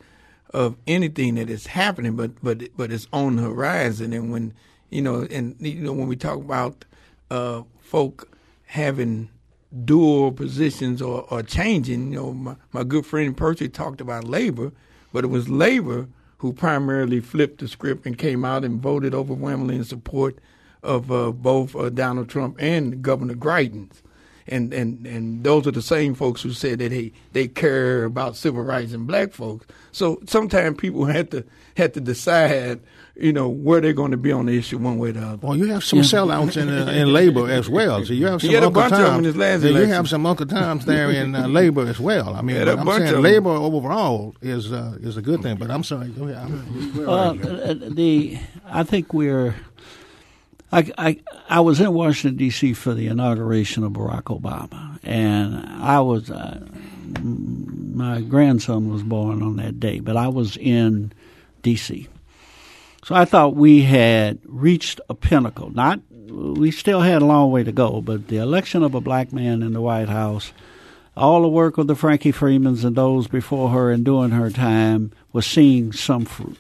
of 0.51 0.75
anything 0.87 1.35
that 1.35 1.49
is 1.49 1.67
happening, 1.67 2.15
but 2.15 2.31
but 2.43 2.75
but 2.77 2.91
it's 2.91 3.07
on 3.13 3.37
the 3.37 3.43
horizon. 3.43 4.13
And 4.13 4.31
when 4.31 4.53
you 4.89 5.01
know, 5.01 5.27
and 5.29 5.55
you 5.59 5.75
know, 5.75 5.93
when 5.93 6.07
we 6.07 6.15
talk 6.15 6.37
about 6.37 6.85
uh, 7.31 7.63
folk 7.81 8.37
having 8.65 9.29
dual 9.85 10.31
positions 10.31 11.01
or, 11.01 11.31
are 11.33 11.43
changing. 11.43 12.11
You 12.11 12.19
know, 12.19 12.33
my, 12.33 12.55
my 12.71 12.83
good 12.83 13.05
friend 13.05 13.35
Percy 13.35 13.69
talked 13.69 14.01
about 14.01 14.23
labor, 14.23 14.71
but 15.11 15.23
it 15.23 15.27
was 15.27 15.49
labor 15.49 16.07
who 16.37 16.53
primarily 16.53 17.19
flipped 17.19 17.59
the 17.59 17.67
script 17.67 18.05
and 18.05 18.17
came 18.17 18.43
out 18.43 18.63
and 18.63 18.81
voted 18.81 19.13
overwhelmingly 19.13 19.77
in 19.77 19.83
support 19.83 20.37
of 20.83 21.11
uh, 21.11 21.31
both 21.31 21.75
uh, 21.75 21.89
Donald 21.89 22.29
Trump 22.29 22.57
and 22.59 23.01
Governor 23.01 23.35
Greitens. 23.35 24.01
And, 24.45 24.73
and 24.73 25.07
and 25.07 25.45
those 25.45 25.65
are 25.67 25.71
the 25.71 25.81
same 25.81 26.15
folks 26.15 26.41
who 26.41 26.51
said 26.51 26.79
that 26.79 26.91
hey 26.91 27.13
they 27.31 27.47
care 27.47 28.03
about 28.03 28.35
civil 28.35 28.61
rights 28.61 28.91
and 28.91 29.07
black 29.07 29.31
folks. 29.31 29.65
So 29.93 30.19
sometimes 30.27 30.77
people 30.77 31.05
had 31.17 31.31
to 31.31 31.45
had 31.77 31.93
to 31.93 32.01
decide 32.01 32.81
you 33.15 33.31
know 33.31 33.47
where 33.47 33.79
they're 33.79 33.93
going 33.93 34.11
to 34.11 34.17
be 34.17 34.31
on 34.31 34.47
the 34.47 34.57
issue 34.57 34.77
one 34.77 34.97
way 34.97 35.09
or 35.09 35.13
the 35.13 35.21
other. 35.21 35.47
Well, 35.47 35.55
you 35.55 35.67
have 35.67 35.83
some 35.83 35.99
yeah. 35.99 36.05
sellouts 36.05 36.57
in 36.57 36.67
uh, 36.69 36.91
in 36.91 37.13
labor 37.13 37.49
as 37.49 37.69
well. 37.69 38.03
So 38.03 38.13
you 38.13 38.25
have 38.25 38.41
some 38.41 38.49
he 38.49 38.55
had 38.55 38.63
Uncle 38.63 38.81
a 38.81 38.89
bunch 38.89 38.93
Tom, 38.93 39.01
of 39.01 39.07
them 39.11 39.19
in 39.19 39.23
his 39.25 39.35
last 39.35 39.63
You 39.63 39.85
have 39.85 40.09
some 40.09 40.25
Uncle 40.25 40.45
Toms 40.45 40.85
there 40.85 41.11
in 41.11 41.35
uh, 41.35 41.47
labor 41.59 41.87
as 41.87 41.99
well. 41.99 42.35
I 42.35 42.41
mean, 42.41 42.55
Yeah, 42.55 42.63
a 42.63 42.77
I'm 42.77 42.85
bunch 42.85 43.03
saying 43.03 43.15
of 43.15 43.21
labor 43.21 43.49
overall 43.49 44.35
is 44.41 44.71
uh, 44.71 44.97
is 45.01 45.15
a 45.17 45.21
good 45.21 45.41
thing. 45.43 45.57
But 45.57 45.69
I'm 45.69 45.83
sorry, 45.83 46.09
go 46.09 46.27
ahead. 46.27 47.07
Uh, 47.07 47.73
the 47.91 48.39
I 48.65 48.83
think 48.83 49.13
we're. 49.13 49.55
I, 50.73 50.91
I 50.97 51.19
I 51.49 51.59
was 51.59 51.79
in 51.79 51.93
Washington 51.93 52.35
D.C. 52.35 52.73
for 52.73 52.95
the 52.95 53.05
inauguration 53.05 53.83
of 53.83 53.91
Barack 53.91 54.23
Obama, 54.23 54.97
and 55.03 55.55
I 55.55 55.99
was 55.99 56.31
uh, 56.31 56.65
my 57.21 58.21
grandson 58.21 58.89
was 58.89 59.03
born 59.03 59.43
on 59.43 59.57
that 59.57 59.79
day, 59.79 59.99
but 59.99 60.17
I 60.17 60.29
was 60.29 60.57
in 60.57 61.11
D.C. 61.61 62.07
So 63.05 63.13
I 63.13 63.25
thought 63.25 63.55
we 63.55 63.83
had 63.83 64.39
reached 64.45 64.99
a 65.09 65.13
pinnacle. 65.13 65.69
Not 65.69 65.99
we 66.27 66.71
still 66.71 67.01
had 67.01 67.21
a 67.21 67.25
long 67.25 67.51
way 67.51 67.63
to 67.63 67.71
go, 67.71 68.01
but 68.01 68.27
the 68.27 68.37
election 68.37 68.81
of 68.81 68.95
a 68.95 69.01
black 69.01 69.31
man 69.31 69.61
in 69.61 69.73
the 69.73 69.81
White 69.81 70.09
House, 70.09 70.53
all 71.15 71.43
the 71.43 71.49
work 71.49 71.77
of 71.77 71.85
the 71.85 71.95
Frankie 71.95 72.31
Freemans 72.31 72.83
and 72.83 72.95
those 72.95 73.27
before 73.27 73.69
her 73.69 73.91
and 73.91 74.03
during 74.03 74.31
her 74.31 74.49
time 74.49 75.11
was 75.33 75.45
seeing 75.45 75.91
some 75.91 76.25
fruit. 76.25 76.57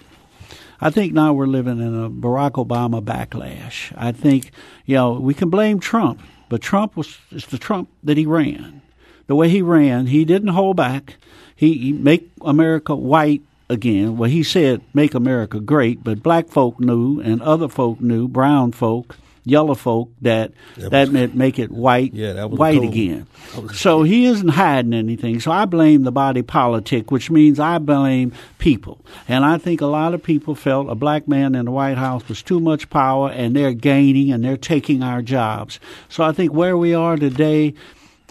I 0.83 0.89
think 0.89 1.13
now 1.13 1.31
we're 1.31 1.47
living 1.47 1.79
in 1.79 1.95
a 1.95 2.09
Barack 2.09 2.61
Obama 2.61 3.01
backlash. 3.01 3.93
I 3.95 4.11
think, 4.11 4.51
you 4.85 4.95
know, 4.95 5.13
we 5.13 5.33
can 5.33 5.49
blame 5.49 5.79
Trump, 5.79 6.21
but 6.49 6.61
Trump 6.61 6.97
was 6.97 7.19
it's 7.31 7.45
the 7.45 7.57
Trump 7.57 7.87
that 8.03 8.17
he 8.17 8.25
ran. 8.25 8.81
The 9.27 9.35
way 9.35 9.47
he 9.47 9.61
ran, 9.61 10.07
he 10.07 10.25
didn't 10.25 10.49
hold 10.49 10.75
back. 10.75 11.15
He, 11.55 11.75
he 11.75 11.93
make 11.93 12.29
America 12.41 12.97
white 12.97 13.43
again. 13.69 14.17
Well, 14.17 14.29
he 14.29 14.43
said 14.43 14.81
make 14.93 15.13
America 15.13 15.61
great, 15.61 16.03
but 16.03 16.21
black 16.21 16.49
folk 16.49 16.81
knew 16.81 17.21
and 17.21 17.41
other 17.41 17.69
folk 17.69 18.01
knew, 18.01 18.27
brown 18.27 18.73
folk, 18.73 19.15
yellow 19.45 19.75
folk 19.75 20.09
that 20.21 20.51
that, 20.77 20.91
that 20.91 21.11
meant 21.11 21.35
make 21.35 21.59
it 21.59 21.71
white, 21.71 22.13
Yeah, 22.13 22.33
that 22.33 22.49
was 22.49 22.59
white 22.59 22.81
again. 22.81 23.27
So 23.73 24.03
he 24.03 24.25
isn't 24.25 24.49
hiding 24.49 24.93
anything. 24.93 25.39
So 25.39 25.51
I 25.51 25.65
blame 25.65 26.03
the 26.03 26.11
body 26.11 26.41
politic, 26.41 27.11
which 27.11 27.29
means 27.29 27.59
I 27.59 27.77
blame 27.77 28.33
people. 28.57 29.03
And 29.27 29.45
I 29.45 29.57
think 29.57 29.81
a 29.81 29.85
lot 29.85 30.13
of 30.13 30.23
people 30.23 30.55
felt 30.55 30.89
a 30.89 30.95
black 30.95 31.27
man 31.27 31.55
in 31.55 31.65
the 31.65 31.71
White 31.71 31.97
House 31.97 32.27
was 32.27 32.41
too 32.41 32.59
much 32.59 32.89
power, 32.89 33.29
and 33.29 33.55
they're 33.55 33.73
gaining 33.73 34.31
and 34.31 34.43
they're 34.43 34.57
taking 34.57 35.03
our 35.03 35.21
jobs. 35.21 35.79
So 36.09 36.23
I 36.23 36.31
think 36.31 36.53
where 36.53 36.77
we 36.77 36.93
are 36.93 37.17
today, 37.17 37.73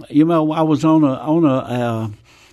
you 0.09 0.25
know, 0.25 0.53
I 0.53 0.63
was 0.63 0.85
on 0.85 1.05
a 1.05 1.15
on 1.15 1.45
a. 1.45 1.57
Uh, 1.57 2.09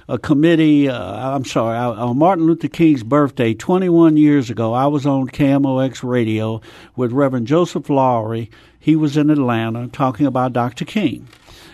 a 0.09 0.17
committee. 0.17 0.89
Uh, 0.89 1.35
I'm 1.35 1.45
sorry, 1.45 1.77
on 1.77 2.17
Martin 2.17 2.47
Luther 2.47 2.67
King's 2.67 3.03
birthday, 3.03 3.53
21 3.53 4.17
years 4.17 4.49
ago, 4.49 4.73
I 4.73 4.87
was 4.87 5.05
on 5.05 5.27
KMOX 5.27 6.03
radio 6.03 6.61
with 6.95 7.11
Reverend 7.11 7.45
Joseph 7.45 7.89
Lowery. 7.89 8.49
He 8.79 8.95
was 8.95 9.15
in 9.15 9.29
Atlanta 9.29 9.87
talking 9.87 10.25
about 10.25 10.51
Dr. 10.51 10.83
King, 10.83 11.27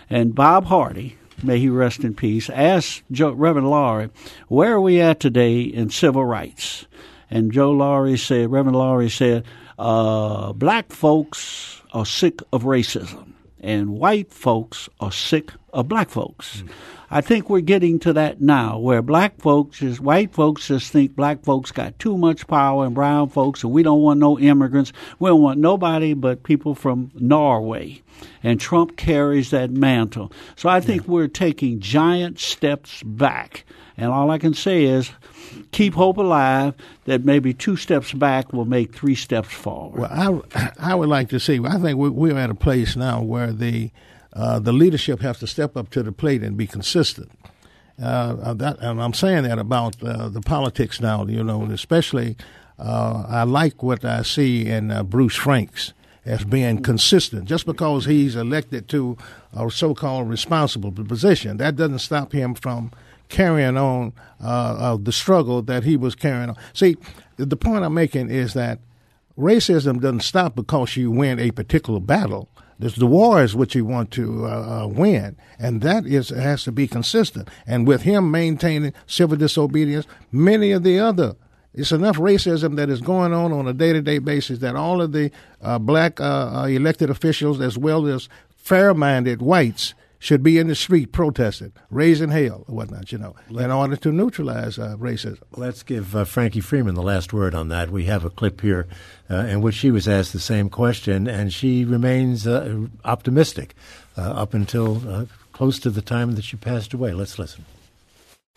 and 0.10 0.36
Bob 0.36 0.66
Hardy. 0.66 1.18
May 1.44 1.60
he 1.60 1.70
rest 1.70 2.04
in 2.04 2.14
peace. 2.14 2.50
Asked 2.50 3.04
Joe, 3.10 3.32
Reverend 3.32 3.70
Lowery, 3.70 4.10
"Where 4.50 4.74
are 4.74 4.82
we 4.82 5.00
at 5.00 5.20
today 5.20 5.62
in 5.62 5.90
civil 5.90 6.26
rights?" 6.26 6.88
And 7.32 7.52
Joe 7.52 7.72
Lowery 7.72 8.18
said, 8.18 8.52
Reverend 8.52 8.78
Lowery 8.78 9.10
said, 9.10 9.46
uh, 9.80 10.52
"Black 10.54 10.92
folks 10.92 11.82
are 11.94 12.06
sick 12.06 12.42
of 12.52 12.64
racism, 12.64 13.35
and 13.60 13.90
white 13.90 14.32
folks 14.32 14.90
are 15.00 15.12
sick 15.12 15.52
of 15.74 15.88
black 15.88 16.10
folks." 16.10 16.62
Mm. 16.62 16.70
I 17.10 17.22
think 17.22 17.50
we're 17.50 17.62
getting 17.62 18.00
to 18.00 18.14
that 18.14 18.42
now, 18.42 18.80
where 18.80 19.02
black 19.02 19.40
folks, 19.40 19.80
just 19.80 20.00
white 20.00 20.34
folks, 20.34 20.68
just 20.68 20.92
think 20.92 21.16
black 21.16 21.44
folks 21.44 21.72
got 21.72 21.98
too 22.00 22.18
much 22.18 22.48
power, 22.48 22.86
and 22.86 22.96
brown 22.96 23.30
folks, 23.30 23.64
and 23.64 23.72
we 23.72 23.84
don't 23.84 24.02
want 24.02 24.20
no 24.20 24.40
immigrants. 24.40 24.92
We 25.20 25.30
don't 25.30 25.42
want 25.42 25.60
nobody 25.60 26.14
but 26.14 26.44
people 26.44 26.76
from 26.76 27.12
Norway. 27.16 28.02
And 28.44 28.60
Trump 28.60 28.98
carries 28.98 29.52
that 29.52 29.72
mantle. 29.72 30.32
So 30.56 30.70
I 30.70 30.80
think 30.80 31.04
yeah. 31.04 31.12
we're 31.12 31.28
taking 31.28 31.80
giant 31.80 32.40
steps 32.40 33.04
back. 33.04 33.66
And 33.98 34.12
all 34.12 34.30
I 34.30 34.38
can 34.38 34.54
say 34.54 34.84
is, 34.84 35.10
keep 35.72 35.94
hope 35.94 36.18
alive 36.18 36.74
that 37.06 37.24
maybe 37.24 37.54
two 37.54 37.78
steps 37.78 38.12
back 38.14 38.52
will 38.52 38.66
make 38.66 38.94
three 38.94 39.16
steps 39.16 39.54
forward. 39.54 40.02
Well, 40.02 40.44
I, 40.54 40.72
I 40.80 40.96
would 40.96 41.10
like 41.10 41.30
to 41.30 41.40
see. 41.40 41.60
I 41.64 41.78
think 41.80 41.98
we're, 41.98 42.12
we're 42.12 42.38
at 42.38 42.50
a 42.50 42.56
place 42.56 42.96
now 42.96 43.22
where 43.22 43.52
the 43.52 43.92
uh, 44.34 44.60
the 44.60 44.74
leadership 44.74 45.22
has 45.22 45.40
to 45.40 45.48
step 45.48 45.78
up 45.78 45.90
to 45.92 46.04
the 46.04 46.12
plate 46.12 46.44
and 46.44 46.58
be 46.58 46.68
consistent. 46.68 47.32
Uh, 48.02 48.54
that, 48.54 48.78
and 48.82 49.02
I'm 49.02 49.14
saying 49.14 49.44
that 49.44 49.58
about 49.58 50.04
uh, 50.04 50.28
the 50.28 50.42
politics 50.42 51.00
now, 51.00 51.26
you 51.26 51.42
know, 51.42 51.64
especially 51.72 52.36
uh, 52.78 53.24
I 53.30 53.44
like 53.44 53.82
what 53.82 54.04
I 54.04 54.24
see 54.24 54.66
in 54.68 54.92
uh, 54.92 55.04
Bruce 55.04 55.36
Franks 55.38 55.94
as 56.26 56.44
being 56.44 56.82
consistent. 56.82 57.46
Just 57.46 57.66
because 57.66 58.06
he's 58.06 58.36
elected 58.36 58.90
to 58.90 59.18
a 59.54 59.72
so-called 59.72 60.28
responsible 60.28 60.92
position, 60.92 61.56
that 61.58 61.78
doesn't 61.78 62.00
stop 62.00 62.34
him 62.34 62.56
from 62.56 62.92
carrying 63.30 63.78
on 63.78 64.14
uh, 64.40 64.98
the 64.98 65.12
struggle 65.12 65.62
that 65.64 65.84
he 65.84 65.98
was 65.98 66.16
carrying 66.16 66.50
on. 66.50 66.58
See, 66.74 66.98
the 67.38 67.58
point 67.58 67.84
I'm 67.84 67.94
making 67.94 68.30
is 68.30 68.54
that 68.54 68.80
racism 69.38 70.02
doesn't 70.02 70.22
stop 70.22 70.56
because 70.56 70.96
you 70.96 71.12
win 71.12 71.40
a 71.40 71.52
particular 71.52 72.00
battle. 72.00 72.50
There's 72.78 72.96
the 72.96 73.08
war 73.08 73.42
is 73.42 73.56
what 73.56 73.74
you 73.74 73.86
want 73.86 74.12
to 74.12 74.46
uh, 74.46 74.84
uh, 74.84 74.88
win, 74.88 75.38
and 75.58 75.82
that 75.82 76.06
is 76.06 76.30
has 76.30 76.66
to 76.66 76.74
be 76.74 76.88
consistent. 76.88 77.48
And 77.66 77.88
with 77.88 78.02
him 78.02 78.32
maintaining 78.32 78.94
civil 79.08 79.38
disobedience, 79.38 80.06
many 80.32 80.72
of 80.72 80.84
the 80.84 81.00
other 81.00 81.36
it's 81.76 81.92
enough 81.92 82.16
racism 82.16 82.78
that 82.78 82.90
is 82.90 83.02
going 83.02 83.34
on 83.34 83.52
on 83.52 83.68
a 83.68 83.74
day 83.74 83.92
to 83.92 84.02
day 84.02 84.20
basis 84.20 84.60
that 84.60 84.76
all 84.76 85.02
of 85.02 85.12
the 85.12 85.30
uh, 85.62 85.78
black 85.78 86.22
uh, 86.22 86.68
elected 86.70 87.10
officials, 87.10 87.60
as 87.60 87.78
well 87.78 88.08
as 88.08 88.30
fair 88.56 88.94
minded 88.94 89.42
whites, 89.42 89.94
should 90.26 90.42
be 90.42 90.58
in 90.58 90.68
the 90.68 90.74
street 90.74 91.12
protesting, 91.12 91.72
raising 91.92 92.30
hell 92.30 92.66
or 92.68 92.76
whatnot, 92.76 93.12
you 93.12 93.18
know, 93.20 93.36
in 93.48 93.70
order 93.70 93.96
to 93.96 94.12
neutralize 94.12 94.80
uh, 94.80 94.96
racism. 94.98 95.38
Let's 95.56 95.84
give 95.84 96.16
uh, 96.16 96.26
Frankie 96.26 96.62
Freeman 96.62 96.96
the 96.96 97.04
last 97.04 97.32
word 97.32 97.54
on 97.54 97.68
that. 97.70 97.92
We 97.92 98.06
have 98.06 98.26
a 98.26 98.32
clip 98.32 98.62
here 98.62 98.88
uh, 99.30 99.36
in 99.36 99.62
which 99.62 99.76
she 99.76 99.92
was 99.92 100.08
asked 100.08 100.34
the 100.34 100.40
same 100.40 100.68
question, 100.68 101.28
and 101.28 101.54
she 101.54 101.86
remains 101.86 102.48
uh, 102.48 102.88
optimistic 103.04 103.76
uh, 104.18 104.22
up 104.22 104.56
until 104.56 105.08
uh, 105.08 105.26
close 105.54 105.78
to 105.82 105.92
the 105.92 106.02
time 106.02 106.34
that 106.34 106.44
she 106.44 106.58
passed 106.58 106.96
away. 106.96 107.14
Let's 107.14 107.38
listen. 107.38 107.64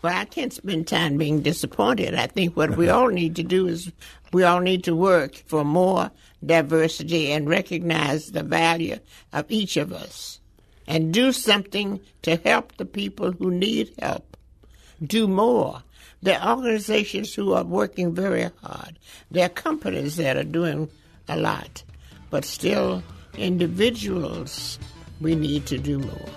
Well, 0.01 0.17
I 0.17 0.25
can't 0.25 0.51
spend 0.51 0.87
time 0.87 1.19
being 1.19 1.43
disappointed. 1.43 2.15
I 2.15 2.25
think 2.25 2.57
what 2.57 2.77
we 2.77 2.89
all 2.95 3.09
need 3.09 3.35
to 3.35 3.43
do 3.43 3.67
is 3.67 3.91
we 4.33 4.43
all 4.43 4.59
need 4.59 4.85
to 4.85 4.95
work 4.95 5.35
for 5.45 5.63
more 5.63 6.09
diversity 6.43 7.31
and 7.31 7.47
recognize 7.47 8.31
the 8.31 8.41
value 8.41 8.97
of 9.33 9.45
each 9.49 9.77
of 9.77 9.93
us 9.93 10.39
and 10.89 11.13
do 11.13 11.31
something 11.31 12.01
to 12.23 12.35
help 12.37 12.75
the 12.75 12.85
people 12.85 13.31
who 13.31 13.51
need 13.51 13.91
help. 14.01 14.35
Do 15.01 15.27
more. 15.27 15.83
There 16.21 16.37
are 16.39 16.57
organizations 16.57 17.33
who 17.33 17.53
are 17.53 17.63
working 17.63 18.13
very 18.13 18.49
hard. 18.61 18.99
There 19.31 19.45
are 19.45 19.49
companies 19.49 20.17
that 20.17 20.35
are 20.35 20.43
doing 20.43 20.89
a 21.29 21.37
lot. 21.37 21.83
But 22.31 22.43
still, 22.43 23.01
individuals, 23.37 24.77
we 25.21 25.35
need 25.35 25.67
to 25.67 25.77
do 25.77 25.99
more. 25.99 26.29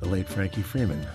The 0.00 0.08
late 0.08 0.28
Frankie 0.28 0.62
Freeman. 0.62 1.06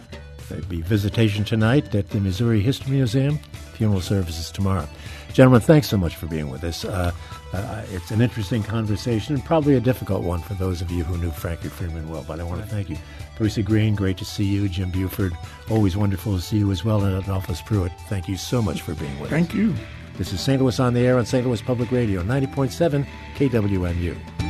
There'll 0.50 0.66
be 0.66 0.82
visitation 0.82 1.46
tonight 1.46 1.94
at 1.96 2.10
the 2.10 2.20
Missouri 2.20 2.60
History 2.60 2.92
Museum, 2.92 3.40
funeral 3.74 4.02
services 4.02 4.52
tomorrow. 4.52 4.88
Gentlemen, 5.34 5.62
thanks 5.62 5.88
so 5.88 5.98
much 5.98 6.16
for 6.16 6.26
being 6.26 6.50
with 6.50 6.64
us. 6.64 6.84
Uh, 6.84 7.12
uh, 7.54 7.84
it's 7.90 8.12
an 8.12 8.22
interesting 8.22 8.64
conversation 8.64 9.36
and 9.36 9.44
probably 9.44 9.76
a 9.76 9.80
difficult 9.80 10.24
one 10.24 10.40
for 10.40 10.54
those 10.54 10.82
of 10.82 10.92
you 10.92 11.04
who 11.04 11.18
knew 11.18 11.32
Frankie 11.32 11.70
Freeman 11.70 12.10
well, 12.10 12.24
but 12.28 12.40
I 12.40 12.44
want 12.44 12.62
to 12.62 12.68
thank 12.68 12.90
you. 12.90 12.98
Percy 13.36 13.64
Green, 13.64 13.96
great 13.96 14.18
to 14.18 14.26
see 14.26 14.44
you. 14.44 14.70
Jim 14.70 14.92
Buford, 14.92 15.34
always 15.70 15.96
wonderful 15.98 16.36
to 16.36 16.42
see 16.42 16.58
you 16.58 16.72
as 16.72 16.84
well. 16.84 17.04
And 17.04 17.16
Adolphus 17.16 17.62
Pruitt, 17.62 17.92
thank 18.08 18.28
you 18.28 18.38
so 18.38 18.62
much 18.62 18.82
for 18.82 18.94
being 18.96 19.20
with 19.20 19.30
thank 19.30 19.50
us. 19.50 19.56
Thank 19.56 19.78
you. 19.78 19.86
This 20.18 20.34
is 20.34 20.42
St. 20.42 20.62
Louis 20.62 20.80
on 20.80 20.94
the 20.94 21.00
Air 21.00 21.18
on 21.18 21.26
St. 21.26 21.46
Louis 21.46 21.62
Public 21.62 21.92
Radio, 21.92 22.22
90.7 22.22 23.08
KWMU. 23.36 24.49